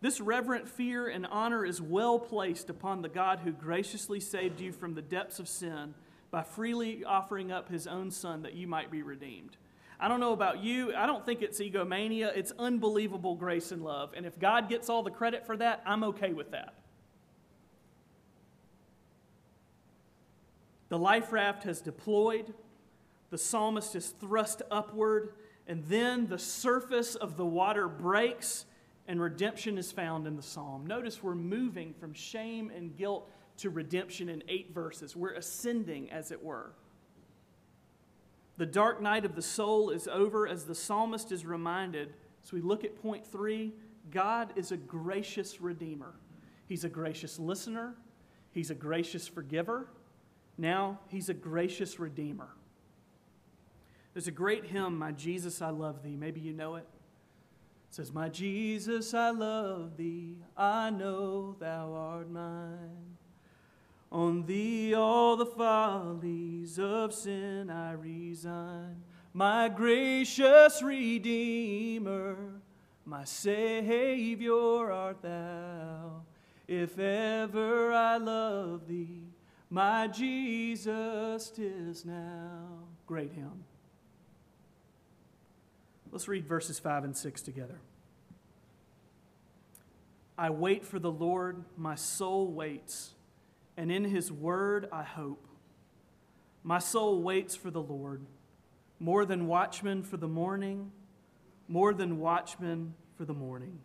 This 0.00 0.20
reverent 0.20 0.68
fear 0.68 1.08
and 1.08 1.26
honor 1.26 1.64
is 1.64 1.82
well 1.82 2.18
placed 2.18 2.70
upon 2.70 3.02
the 3.02 3.08
God 3.08 3.40
who 3.40 3.50
graciously 3.50 4.20
saved 4.20 4.60
you 4.60 4.72
from 4.72 4.94
the 4.94 5.02
depths 5.02 5.40
of 5.40 5.48
sin 5.48 5.94
by 6.30 6.42
freely 6.42 7.04
offering 7.04 7.50
up 7.50 7.68
his 7.68 7.86
own 7.86 8.10
son 8.10 8.42
that 8.42 8.54
you 8.54 8.68
might 8.68 8.90
be 8.90 9.02
redeemed. 9.02 9.56
I 9.98 10.06
don't 10.06 10.20
know 10.20 10.32
about 10.32 10.62
you. 10.62 10.94
I 10.94 11.06
don't 11.06 11.26
think 11.26 11.42
it's 11.42 11.60
egomania. 11.60 12.30
It's 12.34 12.52
unbelievable 12.58 13.34
grace 13.34 13.72
and 13.72 13.82
love. 13.82 14.12
And 14.16 14.24
if 14.24 14.38
God 14.38 14.68
gets 14.68 14.88
all 14.88 15.02
the 15.02 15.10
credit 15.10 15.44
for 15.44 15.56
that, 15.56 15.82
I'm 15.84 16.04
okay 16.04 16.32
with 16.32 16.52
that. 16.52 16.74
The 20.88 20.98
life 20.98 21.32
raft 21.32 21.64
has 21.64 21.80
deployed, 21.80 22.54
the 23.30 23.36
psalmist 23.36 23.94
is 23.94 24.08
thrust 24.08 24.62
upward, 24.70 25.34
and 25.66 25.84
then 25.84 26.28
the 26.28 26.38
surface 26.38 27.14
of 27.14 27.36
the 27.36 27.44
water 27.44 27.88
breaks, 27.88 28.64
and 29.08 29.20
redemption 29.20 29.78
is 29.78 29.90
found 29.90 30.26
in 30.26 30.36
the 30.36 30.42
psalm. 30.42 30.86
Notice 30.86 31.22
we're 31.22 31.34
moving 31.34 31.94
from 31.94 32.12
shame 32.12 32.70
and 32.76 32.94
guilt 32.94 33.28
to 33.56 33.70
redemption 33.70 34.28
in 34.28 34.44
eight 34.48 34.72
verses. 34.74 35.16
We're 35.16 35.32
ascending, 35.32 36.10
as 36.10 36.30
it 36.30 36.44
were. 36.44 36.72
The 38.58 38.66
dark 38.66 39.00
night 39.00 39.24
of 39.24 39.34
the 39.34 39.42
soul 39.42 39.90
is 39.90 40.06
over 40.08 40.46
as 40.46 40.64
the 40.64 40.74
psalmist 40.74 41.32
is 41.32 41.46
reminded. 41.46 42.12
So 42.42 42.50
we 42.54 42.60
look 42.60 42.84
at 42.84 43.00
point 43.00 43.26
three 43.26 43.72
God 44.10 44.52
is 44.56 44.72
a 44.72 44.76
gracious 44.76 45.60
redeemer. 45.60 46.14
He's 46.66 46.84
a 46.84 46.88
gracious 46.88 47.38
listener, 47.38 47.94
He's 48.52 48.70
a 48.70 48.74
gracious 48.74 49.26
forgiver. 49.26 49.88
Now, 50.58 50.98
He's 51.08 51.28
a 51.28 51.34
gracious 51.34 51.98
redeemer. 51.98 52.48
There's 54.12 54.26
a 54.26 54.32
great 54.32 54.66
hymn, 54.66 54.98
My 54.98 55.12
Jesus, 55.12 55.62
I 55.62 55.70
Love 55.70 56.02
Thee. 56.02 56.16
Maybe 56.16 56.40
you 56.40 56.52
know 56.52 56.74
it. 56.74 56.86
Says, 57.90 58.12
My 58.12 58.28
Jesus, 58.28 59.14
I 59.14 59.30
love 59.30 59.96
Thee. 59.96 60.36
I 60.56 60.90
know 60.90 61.56
Thou 61.58 61.92
art 61.94 62.30
mine. 62.30 63.08
On 64.10 64.46
thee 64.46 64.94
all 64.94 65.36
the 65.36 65.46
follies 65.46 66.78
of 66.78 67.12
sin 67.12 67.68
I 67.68 67.92
resign. 67.92 69.02
My 69.34 69.68
gracious 69.68 70.82
Redeemer, 70.82 72.36
my 73.04 73.24
Savior 73.24 74.90
art 74.90 75.20
thou. 75.20 76.22
If 76.66 76.98
ever 76.98 77.92
I 77.92 78.16
love 78.16 78.88
thee, 78.88 79.24
my 79.68 80.06
Jesus 80.06 81.50
tis 81.50 82.06
now. 82.06 82.84
Great 83.06 83.32
hymn. 83.32 83.64
Let's 86.10 86.28
read 86.28 86.46
verses 86.46 86.78
5 86.78 87.04
and 87.04 87.16
6 87.16 87.42
together. 87.42 87.80
I 90.36 90.50
wait 90.50 90.84
for 90.84 90.98
the 90.98 91.10
Lord, 91.10 91.64
my 91.76 91.96
soul 91.96 92.48
waits 92.52 93.14
and 93.78 93.92
in 93.92 94.04
his 94.04 94.30
word 94.30 94.88
I 94.92 95.04
hope. 95.04 95.46
My 96.64 96.80
soul 96.80 97.22
waits 97.22 97.54
for 97.54 97.70
the 97.70 97.80
Lord, 97.80 98.26
more 98.98 99.24
than 99.24 99.46
watchmen 99.46 100.02
for 100.02 100.16
the 100.16 100.26
morning, 100.26 100.90
more 101.68 101.94
than 101.94 102.18
watchmen 102.18 102.94
for 103.16 103.24
the 103.24 103.32
morning. 103.32 103.78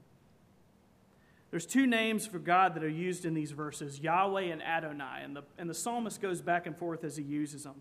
There's 1.51 1.67
two 1.67 1.85
names 1.85 2.25
for 2.25 2.39
God 2.39 2.73
that 2.73 2.83
are 2.83 2.89
used 2.89 3.23
in 3.23 3.35
these 3.35 3.51
verses 3.51 3.99
Yahweh 3.99 4.45
and 4.45 4.63
Adonai, 4.63 5.21
and 5.23 5.35
the, 5.35 5.43
and 5.59 5.69
the 5.69 5.75
psalmist 5.75 6.19
goes 6.19 6.41
back 6.41 6.65
and 6.65 6.75
forth 6.75 7.03
as 7.03 7.15
he 7.15 7.23
uses 7.23 7.63
them. 7.63 7.75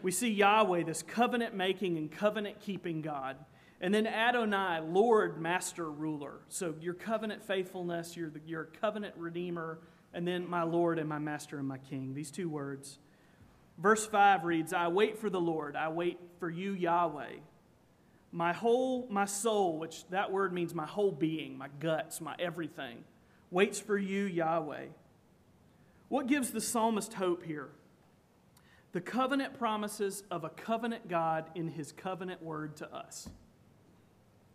We 0.00 0.12
see 0.12 0.30
Yahweh, 0.30 0.84
this 0.84 1.02
covenant 1.02 1.56
making 1.56 1.98
and 1.98 2.08
covenant 2.08 2.60
keeping 2.60 3.02
God. 3.02 3.36
And 3.82 3.92
then 3.92 4.06
Adonai, 4.06 4.80
Lord, 4.80 5.40
Master, 5.40 5.90
Ruler. 5.90 6.34
So 6.48 6.76
your 6.80 6.94
covenant 6.94 7.42
faithfulness, 7.42 8.16
your, 8.16 8.30
your 8.46 8.66
covenant 8.80 9.14
redeemer, 9.16 9.80
and 10.14 10.26
then 10.26 10.48
my 10.48 10.62
Lord 10.62 11.00
and 11.00 11.08
my 11.08 11.18
Master 11.18 11.58
and 11.58 11.66
my 11.66 11.78
King. 11.78 12.14
These 12.14 12.30
two 12.30 12.48
words. 12.48 13.00
Verse 13.78 14.06
5 14.06 14.44
reads, 14.44 14.72
I 14.72 14.86
wait 14.86 15.18
for 15.18 15.28
the 15.28 15.40
Lord, 15.40 15.74
I 15.74 15.88
wait 15.88 16.20
for 16.38 16.48
you, 16.48 16.72
Yahweh. 16.72 17.34
My 18.30 18.52
whole, 18.52 19.08
my 19.10 19.24
soul, 19.24 19.78
which 19.78 20.08
that 20.10 20.30
word 20.30 20.52
means 20.52 20.74
my 20.74 20.86
whole 20.86 21.10
being, 21.10 21.58
my 21.58 21.68
guts, 21.80 22.20
my 22.20 22.36
everything, 22.38 22.98
waits 23.50 23.80
for 23.80 23.98
you, 23.98 24.24
Yahweh. 24.24 24.86
What 26.08 26.28
gives 26.28 26.50
the 26.50 26.60
psalmist 26.60 27.14
hope 27.14 27.42
here? 27.42 27.70
The 28.92 29.00
covenant 29.00 29.58
promises 29.58 30.22
of 30.30 30.44
a 30.44 30.50
covenant 30.50 31.08
God 31.08 31.50
in 31.54 31.68
his 31.68 31.90
covenant 31.90 32.42
word 32.42 32.76
to 32.76 32.94
us. 32.94 33.28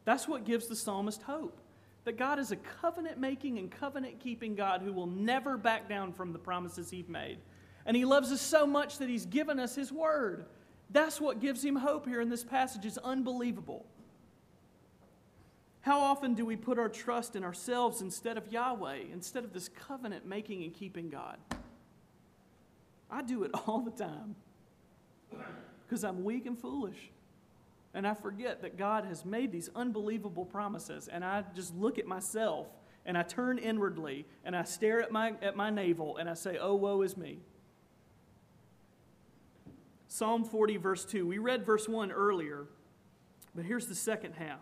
That's 0.07 0.25
what 0.25 0.45
gives 0.45 0.67
the 0.67 0.75
psalmist 0.77 1.21
hope 1.23 1.59
that 2.05 2.17
God 2.17 2.39
is 2.39 2.53
a 2.53 2.55
covenant 2.55 3.17
making 3.17 3.59
and 3.59 3.69
covenant 3.69 4.21
keeping 4.21 4.55
God 4.55 4.81
who 4.81 4.93
will 4.93 5.05
never 5.05 5.57
back 5.57 5.89
down 5.89 6.13
from 6.13 6.31
the 6.31 6.39
promises 6.39 6.89
He's 6.89 7.09
made. 7.09 7.39
And 7.85 7.97
He 7.97 8.05
loves 8.05 8.31
us 8.31 8.39
so 8.39 8.65
much 8.65 8.99
that 8.99 9.09
He's 9.09 9.25
given 9.25 9.59
us 9.59 9.75
His 9.75 9.91
word. 9.91 10.45
That's 10.91 11.19
what 11.19 11.41
gives 11.41 11.61
Him 11.61 11.75
hope 11.75 12.07
here 12.07 12.21
in 12.21 12.29
this 12.29 12.45
passage. 12.45 12.85
It's 12.85 12.97
unbelievable. 12.97 13.85
How 15.81 15.99
often 15.99 16.35
do 16.35 16.45
we 16.45 16.55
put 16.55 16.79
our 16.79 16.87
trust 16.87 17.35
in 17.35 17.43
ourselves 17.43 17.99
instead 17.99 18.37
of 18.37 18.49
Yahweh, 18.49 18.99
instead 19.11 19.43
of 19.43 19.51
this 19.51 19.67
covenant 19.67 20.25
making 20.25 20.63
and 20.63 20.73
keeping 20.73 21.09
God? 21.09 21.37
I 23.11 23.23
do 23.23 23.43
it 23.43 23.51
all 23.67 23.81
the 23.81 23.91
time 23.91 24.35
because 25.85 26.05
I'm 26.05 26.23
weak 26.23 26.45
and 26.45 26.57
foolish 26.57 27.11
and 27.97 28.05
I 28.05 28.13
forget 28.13 28.61
that 28.61 28.77
God 28.77 29.05
has 29.05 29.25
made 29.25 29.51
these 29.51 29.71
unbelievable 29.75 30.45
promises, 30.45 31.07
and 31.07 31.25
I 31.25 31.43
just 31.55 31.75
look 31.75 31.97
at 31.97 32.05
myself 32.05 32.67
and 33.07 33.17
I 33.17 33.23
turn 33.23 33.57
inwardly 33.57 34.27
and 34.45 34.55
I 34.55 34.65
stare 34.65 35.01
at 35.01 35.11
my, 35.11 35.33
at 35.41 35.55
my 35.55 35.71
navel 35.71 36.17
and 36.17 36.29
I 36.29 36.35
say, 36.35 36.59
Oh, 36.61 36.75
woe 36.75 37.01
is 37.01 37.17
me. 37.17 37.39
Psalm 40.07 40.43
40, 40.43 40.77
verse 40.77 41.05
2. 41.05 41.25
We 41.25 41.39
read 41.39 41.65
verse 41.65 41.89
1 41.89 42.11
earlier, 42.11 42.67
but 43.55 43.65
here's 43.65 43.87
the 43.87 43.95
second 43.95 44.33
half. 44.33 44.59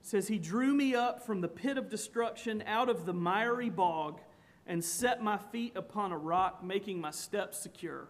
It 0.00 0.06
says, 0.06 0.28
He 0.28 0.38
drew 0.38 0.72
me 0.72 0.94
up 0.94 1.26
from 1.26 1.40
the 1.40 1.48
pit 1.48 1.78
of 1.78 1.90
destruction, 1.90 2.62
out 2.64 2.88
of 2.88 3.06
the 3.06 3.12
miry 3.12 3.70
bog, 3.70 4.20
and 4.68 4.84
set 4.84 5.20
my 5.20 5.36
feet 5.36 5.72
upon 5.74 6.12
a 6.12 6.16
rock, 6.16 6.62
making 6.62 7.00
my 7.00 7.10
steps 7.10 7.58
secure. 7.58 8.06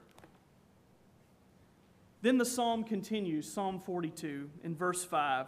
Then 2.22 2.38
the 2.38 2.44
psalm 2.44 2.85
continues, 2.85 3.50
Psalm 3.50 3.80
42, 3.80 4.50
in 4.62 4.74
verse 4.74 5.04
5. 5.04 5.46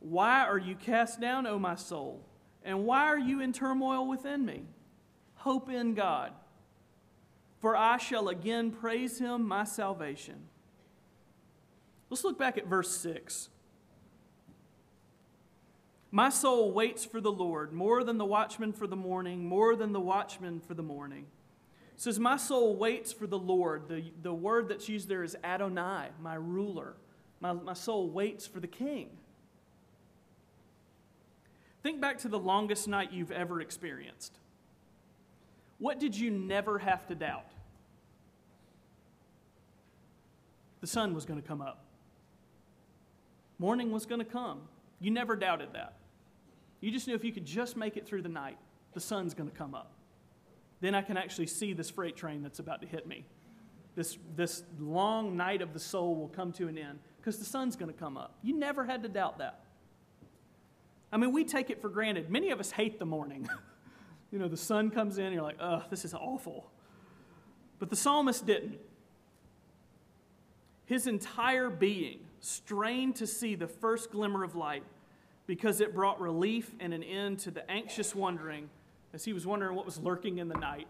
Why 0.00 0.44
are 0.44 0.58
you 0.58 0.74
cast 0.74 1.20
down, 1.20 1.46
O 1.46 1.58
my 1.58 1.74
soul? 1.74 2.24
And 2.64 2.84
why 2.84 3.04
are 3.04 3.18
you 3.18 3.40
in 3.40 3.52
turmoil 3.52 4.06
within 4.06 4.44
me? 4.44 4.62
Hope 5.36 5.70
in 5.70 5.94
God, 5.94 6.32
for 7.60 7.76
I 7.76 7.96
shall 7.96 8.28
again 8.28 8.70
praise 8.70 9.18
him, 9.18 9.46
my 9.46 9.64
salvation. 9.64 10.48
Let's 12.10 12.24
look 12.24 12.38
back 12.38 12.58
at 12.58 12.66
verse 12.66 12.94
6. 12.96 13.48
My 16.10 16.28
soul 16.28 16.72
waits 16.72 17.04
for 17.04 17.20
the 17.20 17.30
Lord 17.30 17.72
more 17.72 18.02
than 18.02 18.18
the 18.18 18.24
watchman 18.24 18.72
for 18.72 18.86
the 18.86 18.96
morning, 18.96 19.44
more 19.44 19.76
than 19.76 19.92
the 19.92 20.00
watchman 20.00 20.60
for 20.60 20.74
the 20.74 20.82
morning. 20.82 21.26
It 22.00 22.04
says, 22.04 22.18
My 22.18 22.38
soul 22.38 22.76
waits 22.76 23.12
for 23.12 23.26
the 23.26 23.38
Lord. 23.38 23.86
The, 23.86 24.02
the 24.22 24.32
word 24.32 24.70
that's 24.70 24.88
used 24.88 25.06
there 25.06 25.22
is 25.22 25.36
Adonai, 25.44 26.08
my 26.22 26.34
ruler. 26.34 26.94
My, 27.40 27.52
my 27.52 27.74
soul 27.74 28.08
waits 28.08 28.46
for 28.46 28.58
the 28.58 28.66
king. 28.66 29.10
Think 31.82 32.00
back 32.00 32.16
to 32.20 32.28
the 32.28 32.38
longest 32.38 32.88
night 32.88 33.12
you've 33.12 33.30
ever 33.30 33.60
experienced. 33.60 34.32
What 35.78 36.00
did 36.00 36.16
you 36.16 36.30
never 36.30 36.78
have 36.78 37.06
to 37.08 37.14
doubt? 37.14 37.44
The 40.80 40.86
sun 40.86 41.14
was 41.14 41.26
going 41.26 41.42
to 41.42 41.46
come 41.46 41.60
up, 41.60 41.84
morning 43.58 43.90
was 43.90 44.06
going 44.06 44.20
to 44.20 44.24
come. 44.24 44.62
You 45.00 45.10
never 45.10 45.36
doubted 45.36 45.74
that. 45.74 45.98
You 46.80 46.90
just 46.90 47.06
knew 47.06 47.14
if 47.14 47.24
you 47.24 47.32
could 47.32 47.44
just 47.44 47.76
make 47.76 47.98
it 47.98 48.06
through 48.06 48.22
the 48.22 48.30
night, 48.30 48.56
the 48.94 49.00
sun's 49.00 49.34
going 49.34 49.50
to 49.50 49.54
come 49.54 49.74
up. 49.74 49.92
Then 50.80 50.94
I 50.94 51.02
can 51.02 51.16
actually 51.16 51.46
see 51.46 51.72
this 51.72 51.90
freight 51.90 52.16
train 52.16 52.42
that's 52.42 52.58
about 52.58 52.80
to 52.82 52.86
hit 52.86 53.06
me. 53.06 53.26
This, 53.94 54.18
this 54.36 54.62
long 54.78 55.36
night 55.36 55.62
of 55.62 55.72
the 55.72 55.80
soul 55.80 56.16
will 56.16 56.28
come 56.28 56.52
to 56.52 56.68
an 56.68 56.78
end 56.78 57.00
because 57.18 57.38
the 57.38 57.44
sun's 57.44 57.76
going 57.76 57.92
to 57.92 57.98
come 57.98 58.16
up. 58.16 58.38
You 58.42 58.56
never 58.56 58.84
had 58.84 59.02
to 59.02 59.08
doubt 59.08 59.38
that. 59.38 59.60
I 61.12 61.16
mean, 61.16 61.32
we 61.32 61.44
take 61.44 61.70
it 61.70 61.82
for 61.82 61.88
granted. 61.88 62.30
Many 62.30 62.50
of 62.50 62.60
us 62.60 62.70
hate 62.70 62.98
the 62.98 63.04
morning. 63.04 63.48
you 64.30 64.38
know, 64.38 64.48
the 64.48 64.56
sun 64.56 64.90
comes 64.90 65.18
in, 65.18 65.26
and 65.26 65.34
you're 65.34 65.42
like, 65.42 65.58
oh, 65.60 65.82
this 65.90 66.04
is 66.04 66.14
awful. 66.14 66.70
But 67.78 67.90
the 67.90 67.96
psalmist 67.96 68.46
didn't. 68.46 68.78
His 70.86 71.06
entire 71.06 71.68
being 71.68 72.20
strained 72.40 73.16
to 73.16 73.26
see 73.26 73.54
the 73.54 73.66
first 73.66 74.10
glimmer 74.10 74.44
of 74.44 74.54
light 74.54 74.84
because 75.46 75.80
it 75.80 75.94
brought 75.94 76.20
relief 76.20 76.70
and 76.80 76.94
an 76.94 77.02
end 77.02 77.40
to 77.40 77.50
the 77.50 77.68
anxious 77.70 78.14
wondering 78.14 78.70
as 79.12 79.24
he 79.24 79.32
was 79.32 79.46
wondering 79.46 79.76
what 79.76 79.86
was 79.86 79.98
lurking 79.98 80.38
in 80.38 80.48
the 80.48 80.58
night. 80.58 80.86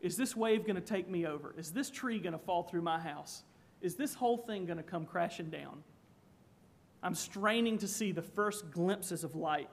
Is 0.00 0.16
this 0.16 0.36
wave 0.36 0.64
going 0.64 0.76
to 0.76 0.80
take 0.80 1.08
me 1.08 1.26
over? 1.26 1.54
Is 1.58 1.72
this 1.72 1.90
tree 1.90 2.18
going 2.18 2.32
to 2.32 2.38
fall 2.38 2.62
through 2.62 2.82
my 2.82 2.98
house? 2.98 3.42
Is 3.80 3.94
this 3.94 4.14
whole 4.14 4.36
thing 4.36 4.64
going 4.64 4.76
to 4.76 4.82
come 4.82 5.04
crashing 5.04 5.50
down? 5.50 5.82
I'm 7.02 7.14
straining 7.14 7.78
to 7.78 7.88
see 7.88 8.12
the 8.12 8.22
first 8.22 8.70
glimpses 8.70 9.24
of 9.24 9.34
light. 9.34 9.70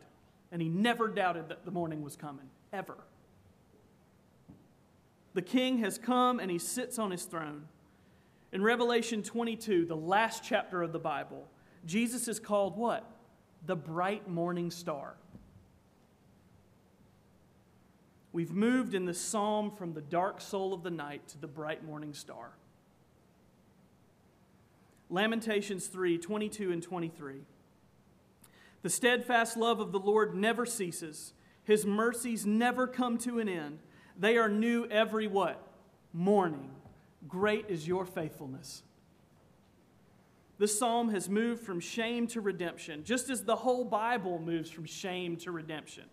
And 0.52 0.62
he 0.62 0.70
never 0.70 1.08
doubted 1.08 1.50
that 1.50 1.66
the 1.66 1.72
morning 1.72 2.02
was 2.02 2.16
coming, 2.16 2.46
ever. 2.72 2.98
The 5.34 5.42
king 5.42 5.80
has 5.80 5.98
come 5.98 6.40
and 6.40 6.50
he 6.50 6.60
sits 6.60 6.98
on 6.98 7.12
his 7.12 7.24
throne. 7.24 7.68
In 8.54 8.62
Revelation 8.62 9.22
22, 9.22 9.86
the 9.86 9.96
last 9.96 10.44
chapter 10.44 10.82
of 10.82 10.94
the 10.94 11.00
Bible, 11.00 11.48
Jesus 11.86 12.28
is 12.28 12.40
called 12.40 12.78
what? 12.78 13.12
The 13.66 13.76
bright 13.76 14.30
morning 14.30 14.72
star. 14.72 15.16
We've 18.36 18.52
moved 18.52 18.94
in 18.94 19.06
the 19.06 19.14
psalm 19.14 19.72
from 19.72 19.94
the 19.94 20.02
dark 20.02 20.42
soul 20.42 20.74
of 20.74 20.84
the 20.84 20.92
night 20.92 21.26
to 21.30 21.38
the 21.38 21.48
bright 21.48 21.86
morning 21.86 22.14
star. 22.14 22.50
Lamentations 25.10 25.88
3 25.88 26.18
22 26.18 26.70
and 26.74 26.84
23. 26.84 27.36
The 28.82 28.90
steadfast 28.90 29.56
love 29.56 29.80
of 29.80 29.94
the 29.94 30.00
Lord 30.00 30.36
never 30.36 30.66
ceases, 30.66 31.32
his 31.64 31.86
mercies 31.86 32.46
never 32.46 32.88
come 32.88 33.18
to 33.20 33.40
an 33.40 33.48
end. 33.48 33.80
They 34.20 34.36
are 34.36 34.50
new 34.50 34.86
every 34.88 35.28
what? 35.28 35.66
Morning. 36.12 36.72
Great 37.30 37.68
is 37.70 37.88
your 37.88 38.06
faithfulness. 38.06 38.84
This 40.58 40.78
psalm 40.78 41.08
has 41.12 41.30
moved 41.30 41.64
from 41.64 41.80
shame 41.80 42.28
to 42.28 42.42
redemption, 42.42 43.06
just 43.06 43.30
as 43.30 43.46
the 43.46 43.56
whole 43.56 43.86
Bible 43.86 44.40
moves 44.40 44.70
from 44.70 44.84
shame 44.84 45.38
to 45.38 45.52
redemption. 45.52 46.04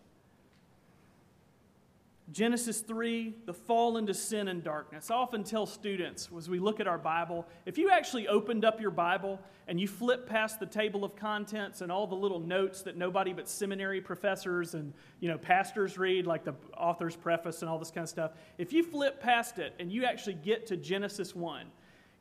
Genesis 2.32 2.80
3, 2.80 3.34
the 3.44 3.52
fall 3.52 3.98
into 3.98 4.14
sin 4.14 4.48
and 4.48 4.64
darkness. 4.64 5.10
I 5.10 5.16
often 5.16 5.44
tell 5.44 5.66
students 5.66 6.30
as 6.36 6.48
we 6.48 6.58
look 6.58 6.80
at 6.80 6.86
our 6.86 6.96
Bible, 6.96 7.46
if 7.66 7.76
you 7.76 7.90
actually 7.90 8.26
opened 8.26 8.64
up 8.64 8.80
your 8.80 8.90
Bible 8.90 9.38
and 9.68 9.78
you 9.78 9.86
flip 9.86 10.26
past 10.26 10.58
the 10.58 10.66
table 10.66 11.04
of 11.04 11.14
contents 11.14 11.82
and 11.82 11.92
all 11.92 12.06
the 12.06 12.14
little 12.14 12.40
notes 12.40 12.80
that 12.82 12.96
nobody 12.96 13.34
but 13.34 13.48
seminary 13.48 14.00
professors 14.00 14.72
and 14.72 14.94
you 15.20 15.28
know 15.28 15.36
pastors 15.36 15.98
read, 15.98 16.26
like 16.26 16.42
the 16.42 16.54
author's 16.74 17.16
preface 17.16 17.60
and 17.60 17.70
all 17.70 17.78
this 17.78 17.90
kind 17.90 18.04
of 18.04 18.08
stuff, 18.08 18.32
if 18.56 18.72
you 18.72 18.82
flip 18.82 19.20
past 19.20 19.58
it 19.58 19.74
and 19.78 19.92
you 19.92 20.06
actually 20.06 20.34
get 20.34 20.66
to 20.66 20.76
Genesis 20.78 21.36
1, 21.36 21.66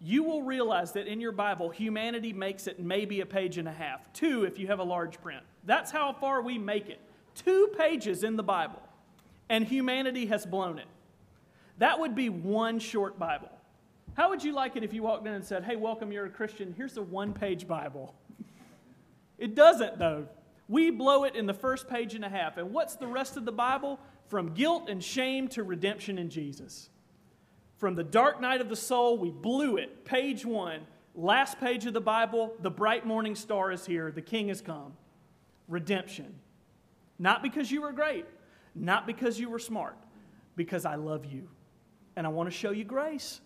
you 0.01 0.23
will 0.23 0.41
realize 0.41 0.91
that 0.91 1.07
in 1.07 1.21
your 1.21 1.31
Bible, 1.31 1.69
humanity 1.69 2.33
makes 2.33 2.67
it 2.67 2.81
maybe 2.81 3.21
a 3.21 3.25
page 3.25 3.57
and 3.57 3.67
a 3.67 3.73
half, 3.73 4.11
two 4.11 4.43
if 4.43 4.59
you 4.59 4.67
have 4.67 4.79
a 4.79 4.83
large 4.83 5.21
print. 5.21 5.43
That's 5.63 5.89
how 5.89 6.11
far 6.11 6.41
we 6.41 6.57
make 6.57 6.89
it. 6.89 6.99
Two 7.33 7.73
pages 7.77 8.25
in 8.25 8.35
the 8.35 8.43
Bible, 8.43 8.81
and 9.51 9.65
humanity 9.65 10.27
has 10.27 10.45
blown 10.45 10.79
it. 10.79 10.87
That 11.77 11.99
would 11.99 12.15
be 12.15 12.29
one 12.29 12.79
short 12.79 13.19
Bible. 13.19 13.51
How 14.13 14.29
would 14.29 14.41
you 14.41 14.53
like 14.53 14.77
it 14.77 14.83
if 14.83 14.93
you 14.93 15.03
walked 15.03 15.27
in 15.27 15.33
and 15.33 15.43
said, 15.43 15.65
Hey, 15.65 15.75
welcome, 15.75 16.09
you're 16.11 16.25
a 16.25 16.29
Christian, 16.29 16.73
here's 16.75 16.95
a 16.95 17.01
one 17.01 17.33
page 17.33 17.67
Bible? 17.67 18.15
It 19.37 19.55
doesn't, 19.55 19.97
though. 19.97 20.27
We 20.69 20.91
blow 20.91 21.23
it 21.23 21.35
in 21.35 21.47
the 21.47 21.53
first 21.53 21.89
page 21.89 22.13
and 22.13 22.23
a 22.23 22.29
half. 22.29 22.57
And 22.57 22.71
what's 22.71 22.95
the 22.95 23.07
rest 23.07 23.37
of 23.37 23.43
the 23.43 23.51
Bible? 23.51 23.99
From 24.27 24.53
guilt 24.53 24.87
and 24.87 25.03
shame 25.03 25.47
to 25.49 25.63
redemption 25.63 26.19
in 26.19 26.29
Jesus. 26.29 26.91
From 27.77 27.95
the 27.95 28.03
dark 28.03 28.39
night 28.39 28.61
of 28.61 28.69
the 28.69 28.75
soul, 28.75 29.17
we 29.17 29.31
blew 29.31 29.77
it. 29.77 30.05
Page 30.05 30.45
one, 30.45 30.81
last 31.15 31.59
page 31.59 31.87
of 31.87 31.93
the 31.93 32.01
Bible, 32.01 32.53
the 32.61 32.69
bright 32.69 33.03
morning 33.03 33.33
star 33.33 33.71
is 33.71 33.83
here. 33.83 34.11
The 34.11 34.21
king 34.21 34.49
has 34.49 34.61
come. 34.61 34.93
Redemption. 35.67 36.35
Not 37.17 37.41
because 37.41 37.71
you 37.71 37.81
were 37.81 37.93
great, 37.93 38.27
not 38.75 39.05
because 39.05 39.39
you 39.39 39.49
were 39.49 39.59
smart, 39.59 39.97
because 40.55 40.85
I 40.85 40.95
love 40.95 41.25
you 41.25 41.47
and 42.15 42.25
I 42.25 42.29
want 42.29 42.49
to 42.49 42.55
show 42.55 42.71
you 42.71 42.83
grace. 42.83 43.41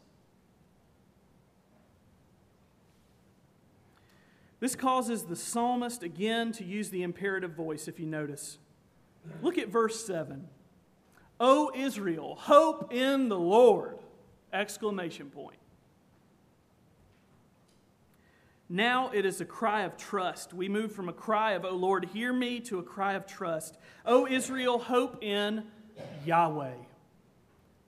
This 4.60 4.76
causes 4.76 5.24
the 5.24 5.36
psalmist 5.36 6.02
again 6.02 6.52
to 6.54 6.64
use 6.64 6.90
the 6.90 7.04
imperative 7.04 7.52
voice, 7.52 7.88
if 7.88 8.00
you 8.00 8.06
notice. 8.06 8.58
Look 9.42 9.58
at 9.58 9.70
verse 9.70 10.04
7. 10.06 10.48
O 11.40 11.72
Israel, 11.76 12.36
hope 12.36 12.94
in 12.94 13.30
the 13.30 13.38
Lord. 13.38 14.00
Exclamation 14.54 15.30
point. 15.30 15.58
Now 18.68 19.12
it 19.14 19.26
is 19.26 19.42
a 19.42 19.46
cry 19.46 19.84
of 19.84 19.96
trust. 19.96 20.54
We 20.54 20.68
move 20.70 20.92
from 20.92 21.08
a 21.08 21.14
cry 21.14 21.52
of, 21.52 21.66
Oh 21.66 21.76
Lord, 21.76 22.06
hear 22.06 22.34
me, 22.34 22.60
to 22.62 22.80
a 22.80 22.84
cry 22.84 23.14
of 23.14 23.28
trust. 23.28 23.78
O 24.06 24.28
Israel, 24.28 24.80
hope 24.80 25.24
in 25.24 25.64
Yahweh. 26.26 26.74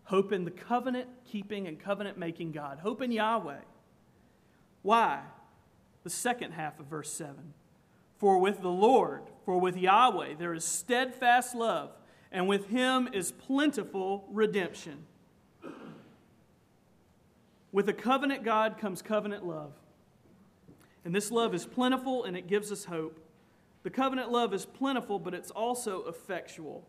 Hope 0.03 0.31
in 0.31 0.45
the 0.45 0.51
covenant 0.51 1.09
keeping 1.25 1.67
and 1.67 1.79
covenant 1.79 2.17
making 2.17 2.51
God. 2.51 2.79
Hope 2.79 3.01
in 3.01 3.11
Yahweh. 3.11 3.59
Why? 4.83 5.21
The 6.03 6.09
second 6.09 6.51
half 6.51 6.79
of 6.79 6.85
verse 6.85 7.11
7. 7.11 7.53
For 8.17 8.37
with 8.37 8.61
the 8.61 8.69
Lord, 8.69 9.23
for 9.45 9.59
with 9.59 9.75
Yahweh, 9.75 10.35
there 10.39 10.53
is 10.53 10.63
steadfast 10.63 11.55
love, 11.55 11.91
and 12.31 12.47
with 12.47 12.67
him 12.67 13.09
is 13.11 13.31
plentiful 13.31 14.25
redemption. 14.31 15.05
With 17.71 17.89
a 17.89 17.93
covenant 17.93 18.43
God 18.43 18.77
comes 18.77 19.01
covenant 19.01 19.45
love. 19.45 19.73
And 21.07 21.15
this 21.15 21.31
love 21.31 21.55
is 21.55 21.65
plentiful 21.65 22.25
and 22.25 22.35
it 22.35 22.47
gives 22.47 22.69
us 22.69 22.83
hope. 22.83 23.21
The 23.83 23.89
covenant 23.89 24.29
love 24.29 24.53
is 24.53 24.65
plentiful, 24.65 25.19
but 25.19 25.33
it's 25.33 25.51
also 25.51 26.03
effectual. 26.03 26.85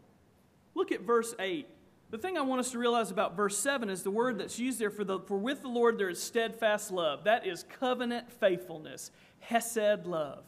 Look 0.74 0.90
at 0.90 1.02
verse 1.02 1.36
8. 1.38 1.68
The 2.10 2.18
thing 2.18 2.36
I 2.36 2.40
want 2.40 2.58
us 2.58 2.72
to 2.72 2.80
realize 2.80 3.12
about 3.12 3.36
verse 3.36 3.56
7 3.56 3.88
is 3.88 4.02
the 4.02 4.10
word 4.10 4.40
that's 4.40 4.58
used 4.58 4.80
there 4.80 4.90
for, 4.90 5.04
the, 5.04 5.20
for 5.20 5.38
with 5.38 5.62
the 5.62 5.68
Lord 5.68 5.98
there 5.98 6.08
is 6.08 6.20
steadfast 6.20 6.90
love. 6.90 7.22
That 7.22 7.46
is 7.46 7.64
covenant 7.78 8.28
faithfulness, 8.28 9.12
Hesed 9.38 10.04
love. 10.04 10.42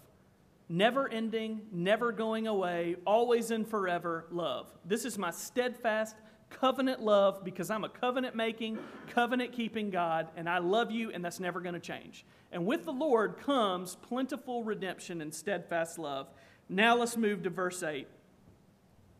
Never 0.68 1.08
ending, 1.08 1.60
never 1.70 2.10
going 2.10 2.48
away, 2.48 2.96
always 3.06 3.52
and 3.52 3.64
forever 3.64 4.26
love. 4.32 4.66
This 4.84 5.04
is 5.04 5.16
my 5.16 5.30
steadfast 5.30 6.16
covenant 6.50 7.00
love 7.00 7.44
because 7.44 7.70
I'm 7.70 7.84
a 7.84 7.88
covenant 7.88 8.34
making, 8.34 8.78
covenant 9.08 9.52
keeping 9.52 9.90
God, 9.90 10.28
and 10.36 10.48
I 10.48 10.58
love 10.58 10.90
you, 10.90 11.10
and 11.10 11.24
that's 11.24 11.40
never 11.40 11.60
going 11.60 11.74
to 11.74 11.80
change. 11.80 12.24
And 12.52 12.66
with 12.66 12.84
the 12.84 12.92
Lord 12.92 13.38
comes 13.38 13.96
plentiful 13.96 14.64
redemption 14.64 15.20
and 15.20 15.34
steadfast 15.34 15.98
love. 15.98 16.28
Now 16.68 16.96
let's 16.96 17.16
move 17.16 17.44
to 17.44 17.50
verse 17.50 17.82
8. 17.82 18.06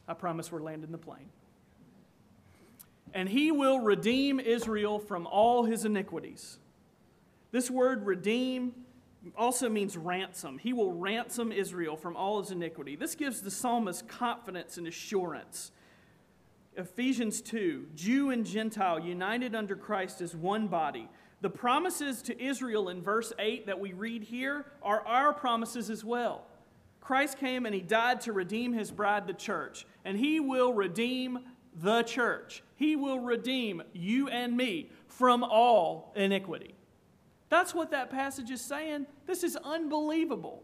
I 0.07 0.15
promise 0.15 0.51
we're 0.51 0.63
landing 0.63 0.93
the 0.93 0.99
plane. 0.99 1.31
And 3.13 3.29
he 3.29 3.51
will 3.51 3.81
redeem 3.81 4.39
Israel 4.39 4.99
from 4.99 5.27
all 5.27 5.65
his 5.65 5.85
iniquities. 5.85 6.59
This 7.51 7.71
word 7.71 8.07
redeem 8.07 8.73
also 9.37 9.69
means 9.69 9.97
ransom. 9.97 10.59
He 10.59 10.73
will 10.73 10.93
ransom 10.93 11.53
Israel 11.53 11.97
from 11.97 12.17
all 12.17 12.41
his 12.41 12.51
iniquity. 12.51 12.97
This 12.97 13.15
gives 13.15 13.41
the 13.41 13.51
psalmist 13.51 14.09
confidence 14.09 14.79
and 14.79 14.87
assurance. 14.87 15.73
Ephesians 16.81 17.41
2 17.43 17.89
Jew 17.95 18.31
and 18.31 18.45
Gentile 18.45 18.99
united 18.99 19.55
under 19.55 19.77
Christ 19.77 20.21
as 20.21 20.35
one 20.35 20.67
body. 20.67 21.09
The 21.43 21.51
promises 21.51 22.23
to 22.23 22.43
Israel 22.43 22.89
in 22.89 23.03
verse 23.03 23.33
8 23.39 23.67
that 23.67 23.79
we 23.79 23.93
read 23.93 24.25
here 24.25 24.67
are 24.83 25.07
our 25.07 25.33
promises 25.33 25.91
as 25.91 26.05
well. 26.05 26.47
Christ 27.01 27.39
came 27.39 27.67
and 27.67 27.75
he 27.75 27.81
died 27.81 28.21
to 28.23 28.33
redeem 28.33 28.73
his 28.73 28.91
bride, 28.91 29.27
the 29.27 29.33
church, 29.33 29.87
and 30.05 30.19
he 30.19 30.41
will 30.41 30.73
redeem 30.73 31.41
the 31.75 32.03
church. 32.03 32.63
He 32.77 32.97
will 32.97 33.21
redeem 33.21 33.83
you 33.93 34.29
and 34.29 34.57
me 34.57 34.91
from 35.07 35.45
all 35.45 36.13
iniquity. 36.17 36.75
That's 37.49 37.75
what 37.75 37.91
that 37.91 38.11
passage 38.11 38.51
is 38.51 38.61
saying. 38.61 39.07
This 39.27 39.43
is 39.45 39.57
unbelievable. 39.57 40.63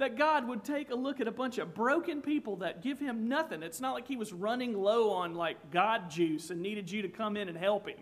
That 0.00 0.16
God 0.16 0.48
would 0.48 0.64
take 0.64 0.90
a 0.90 0.94
look 0.94 1.20
at 1.20 1.28
a 1.28 1.30
bunch 1.30 1.58
of 1.58 1.74
broken 1.74 2.22
people 2.22 2.56
that 2.56 2.82
give 2.82 2.98
him 2.98 3.28
nothing. 3.28 3.62
It's 3.62 3.82
not 3.82 3.92
like 3.92 4.08
he 4.08 4.16
was 4.16 4.32
running 4.32 4.72
low 4.72 5.10
on 5.10 5.34
like 5.34 5.70
God 5.70 6.08
juice 6.08 6.48
and 6.48 6.62
needed 6.62 6.90
you 6.90 7.02
to 7.02 7.08
come 7.08 7.36
in 7.36 7.50
and 7.50 7.58
help 7.58 7.86
him. 7.86 7.98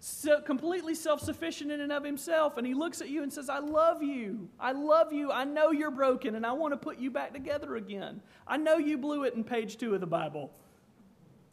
So 0.00 0.40
completely 0.40 0.96
self 0.96 1.20
sufficient 1.20 1.70
in 1.70 1.80
and 1.80 1.92
of 1.92 2.02
himself. 2.02 2.56
And 2.56 2.66
he 2.66 2.74
looks 2.74 3.00
at 3.00 3.08
you 3.08 3.22
and 3.22 3.32
says, 3.32 3.48
I 3.48 3.60
love 3.60 4.02
you. 4.02 4.48
I 4.58 4.72
love 4.72 5.12
you. 5.12 5.30
I 5.30 5.44
know 5.44 5.70
you're 5.70 5.92
broken 5.92 6.34
and 6.34 6.44
I 6.44 6.50
want 6.50 6.72
to 6.72 6.76
put 6.76 6.98
you 6.98 7.08
back 7.08 7.32
together 7.32 7.76
again. 7.76 8.20
I 8.44 8.56
know 8.56 8.76
you 8.76 8.98
blew 8.98 9.22
it 9.22 9.34
in 9.34 9.44
page 9.44 9.76
two 9.76 9.94
of 9.94 10.00
the 10.00 10.08
Bible. 10.08 10.50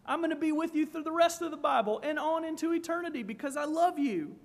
I'm 0.04 0.18
going 0.22 0.32
to 0.32 0.36
be 0.36 0.52
with 0.52 0.74
you 0.74 0.88
through 0.88 1.04
the 1.04 1.12
rest 1.12 1.44
of 1.44 1.52
the 1.52 1.58
Bible 1.58 2.02
and 2.04 2.18
on 2.18 2.44
into 2.44 2.74
eternity 2.74 3.22
because 3.22 3.56
I 3.56 3.66
love 3.66 4.00
you. 4.00 4.36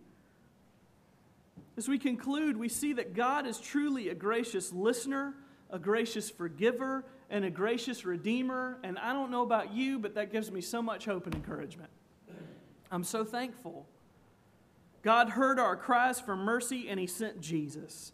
As 1.77 1.89
we 1.89 1.99
conclude, 1.99 2.57
we 2.57 2.69
see 2.69 2.95
that 2.95 3.15
God 3.15 3.47
is 3.47 3.59
truly 3.59 4.09
a 4.09 4.15
gracious 4.15 4.73
listener, 4.73 5.35
a 5.71 5.79
gracious 5.79 6.31
forgiver, 6.31 7.05
and 7.29 7.45
a 7.45 7.51
gracious 7.51 8.05
redeemer. 8.05 8.79
And 8.83 8.99
I 8.99 9.13
don't 9.13 9.31
know 9.31 9.43
about 9.43 9.75
you, 9.75 9.99
but 9.99 10.15
that 10.15 10.33
gives 10.33 10.51
me 10.51 10.61
so 10.61 10.81
much 10.81 11.05
hope 11.05 11.27
and 11.27 11.35
encouragement. 11.35 11.91
I'm 12.91 13.05
so 13.05 13.25
thankful. 13.25 13.87
God 15.03 15.31
heard 15.31 15.59
our 15.59 15.77
cries 15.77 16.19
for 16.19 16.35
mercy 16.35 16.89
and 16.89 16.99
He 16.99 17.07
sent 17.07 17.41
Jesus. 17.41 18.13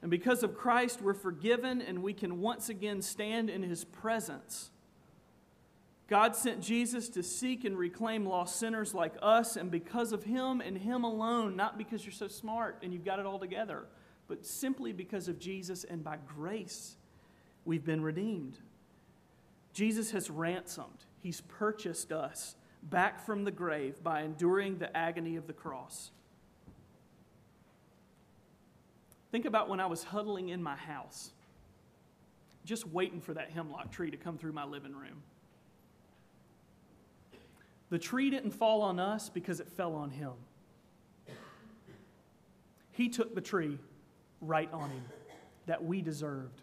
And 0.00 0.10
because 0.10 0.42
of 0.42 0.56
Christ, 0.56 1.02
we're 1.02 1.14
forgiven 1.14 1.82
and 1.82 2.02
we 2.02 2.12
can 2.12 2.40
once 2.40 2.68
again 2.68 3.02
stand 3.02 3.50
in 3.50 3.62
His 3.62 3.84
presence 3.84 4.70
God 6.08 6.36
sent 6.36 6.60
Jesus 6.60 7.08
to 7.10 7.22
seek 7.22 7.64
and 7.64 7.76
reclaim 7.76 8.26
lost 8.26 8.56
sinners 8.56 8.94
like 8.94 9.14
us, 9.20 9.56
and 9.56 9.70
because 9.70 10.12
of 10.12 10.22
Him 10.22 10.60
and 10.60 10.78
Him 10.78 11.02
alone, 11.02 11.56
not 11.56 11.76
because 11.76 12.04
you're 12.04 12.12
so 12.12 12.28
smart 12.28 12.78
and 12.82 12.92
you've 12.92 13.04
got 13.04 13.18
it 13.18 13.26
all 13.26 13.40
together, 13.40 13.86
but 14.28 14.46
simply 14.46 14.92
because 14.92 15.26
of 15.26 15.38
Jesus 15.38 15.82
and 15.82 16.04
by 16.04 16.18
grace, 16.36 16.96
we've 17.64 17.84
been 17.84 18.02
redeemed. 18.02 18.58
Jesus 19.72 20.12
has 20.12 20.30
ransomed, 20.30 21.04
He's 21.22 21.40
purchased 21.40 22.12
us 22.12 22.54
back 22.84 23.24
from 23.26 23.42
the 23.42 23.50
grave 23.50 24.00
by 24.02 24.22
enduring 24.22 24.78
the 24.78 24.96
agony 24.96 25.34
of 25.34 25.48
the 25.48 25.52
cross. 25.52 26.12
Think 29.32 29.44
about 29.44 29.68
when 29.68 29.80
I 29.80 29.86
was 29.86 30.04
huddling 30.04 30.50
in 30.50 30.62
my 30.62 30.76
house, 30.76 31.32
just 32.64 32.86
waiting 32.86 33.20
for 33.20 33.34
that 33.34 33.50
hemlock 33.50 33.90
tree 33.90 34.10
to 34.12 34.16
come 34.16 34.38
through 34.38 34.52
my 34.52 34.64
living 34.64 34.94
room. 34.94 35.22
The 37.90 37.98
tree 37.98 38.30
didn't 38.30 38.50
fall 38.50 38.82
on 38.82 38.98
us 38.98 39.28
because 39.28 39.60
it 39.60 39.68
fell 39.68 39.94
on 39.94 40.10
him. 40.10 40.32
He 42.92 43.08
took 43.08 43.34
the 43.34 43.40
tree 43.40 43.78
right 44.40 44.72
on 44.72 44.90
him 44.90 45.04
that 45.66 45.84
we 45.84 46.00
deserved. 46.00 46.62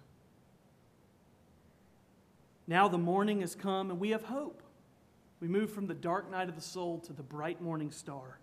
Now 2.68 2.88
the 2.88 2.98
morning 2.98 3.42
has 3.42 3.56
come 3.56 3.92
and 3.92 4.00
we 4.00 4.10
have 4.12 4.24
hope. 4.24 4.62
We 5.40 5.48
move 5.48 5.72
from 5.72 5.88
the 5.88 5.94
dark 5.94 6.32
night 6.32 6.50
of 6.50 6.56
the 6.56 6.62
soul 6.62 7.00
to 7.00 7.14
the 7.14 7.24
bright 7.24 7.62
morning 7.62 7.92
star. 7.92 8.40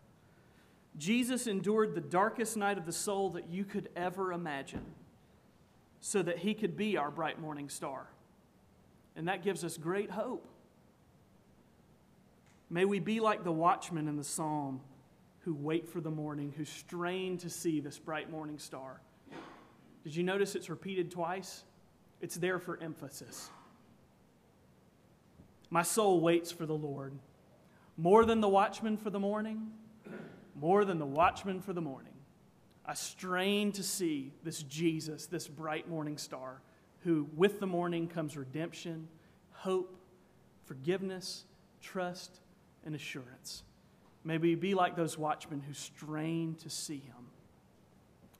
Jesus 0.98 1.46
endured 1.46 1.94
the 1.94 2.00
darkest 2.00 2.56
night 2.56 2.76
of 2.76 2.84
the 2.84 2.92
soul 2.92 3.30
that 3.30 3.48
you 3.48 3.64
could 3.64 3.88
ever 3.96 4.32
imagine 4.32 4.84
so 6.00 6.22
that 6.22 6.38
he 6.38 6.54
could 6.54 6.76
be 6.76 6.96
our 6.96 7.10
bright 7.10 7.40
morning 7.40 7.68
star. 7.68 8.06
And 9.16 9.28
that 9.28 9.42
gives 9.42 9.64
us 9.64 9.76
great 9.76 10.10
hope. 10.10 10.46
May 12.70 12.84
we 12.84 13.00
be 13.00 13.18
like 13.18 13.42
the 13.42 13.52
watchmen 13.52 14.06
in 14.06 14.16
the 14.16 14.24
psalm 14.24 14.80
who 15.40 15.54
wait 15.54 15.88
for 15.88 16.00
the 16.00 16.10
morning, 16.10 16.54
who 16.56 16.64
strain 16.64 17.36
to 17.38 17.50
see 17.50 17.80
this 17.80 17.98
bright 17.98 18.30
morning 18.30 18.58
star. 18.58 19.00
Did 20.04 20.14
you 20.14 20.22
notice 20.22 20.54
it's 20.54 20.70
repeated 20.70 21.10
twice? 21.10 21.64
It's 22.20 22.36
there 22.36 22.60
for 22.60 22.78
emphasis. 22.80 23.50
My 25.68 25.82
soul 25.82 26.20
waits 26.20 26.52
for 26.52 26.64
the 26.64 26.74
Lord. 26.74 27.12
More 27.96 28.24
than 28.24 28.40
the 28.40 28.48
watchman 28.48 28.96
for 28.96 29.10
the 29.10 29.18
morning, 29.18 29.72
more 30.54 30.84
than 30.84 30.98
the 30.98 31.06
watchman 31.06 31.60
for 31.60 31.72
the 31.72 31.80
morning. 31.80 32.12
I 32.86 32.94
strain 32.94 33.72
to 33.72 33.82
see 33.82 34.32
this 34.42 34.62
Jesus, 34.62 35.26
this 35.26 35.48
bright 35.48 35.88
morning 35.88 36.18
star, 36.18 36.60
who 37.00 37.28
with 37.34 37.60
the 37.60 37.66
morning 37.66 38.08
comes 38.08 38.36
redemption, 38.36 39.08
hope, 39.52 39.96
forgiveness, 40.64 41.44
trust, 41.80 42.40
and 42.84 42.94
assurance. 42.94 43.62
May 44.24 44.38
we 44.38 44.54
be 44.54 44.74
like 44.74 44.96
those 44.96 45.16
watchmen 45.16 45.60
who 45.60 45.72
strain 45.72 46.56
to 46.62 46.70
see 46.70 46.98
him. 46.98 47.26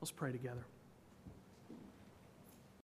Let's 0.01 0.11
pray 0.11 0.33
together. 0.33 0.65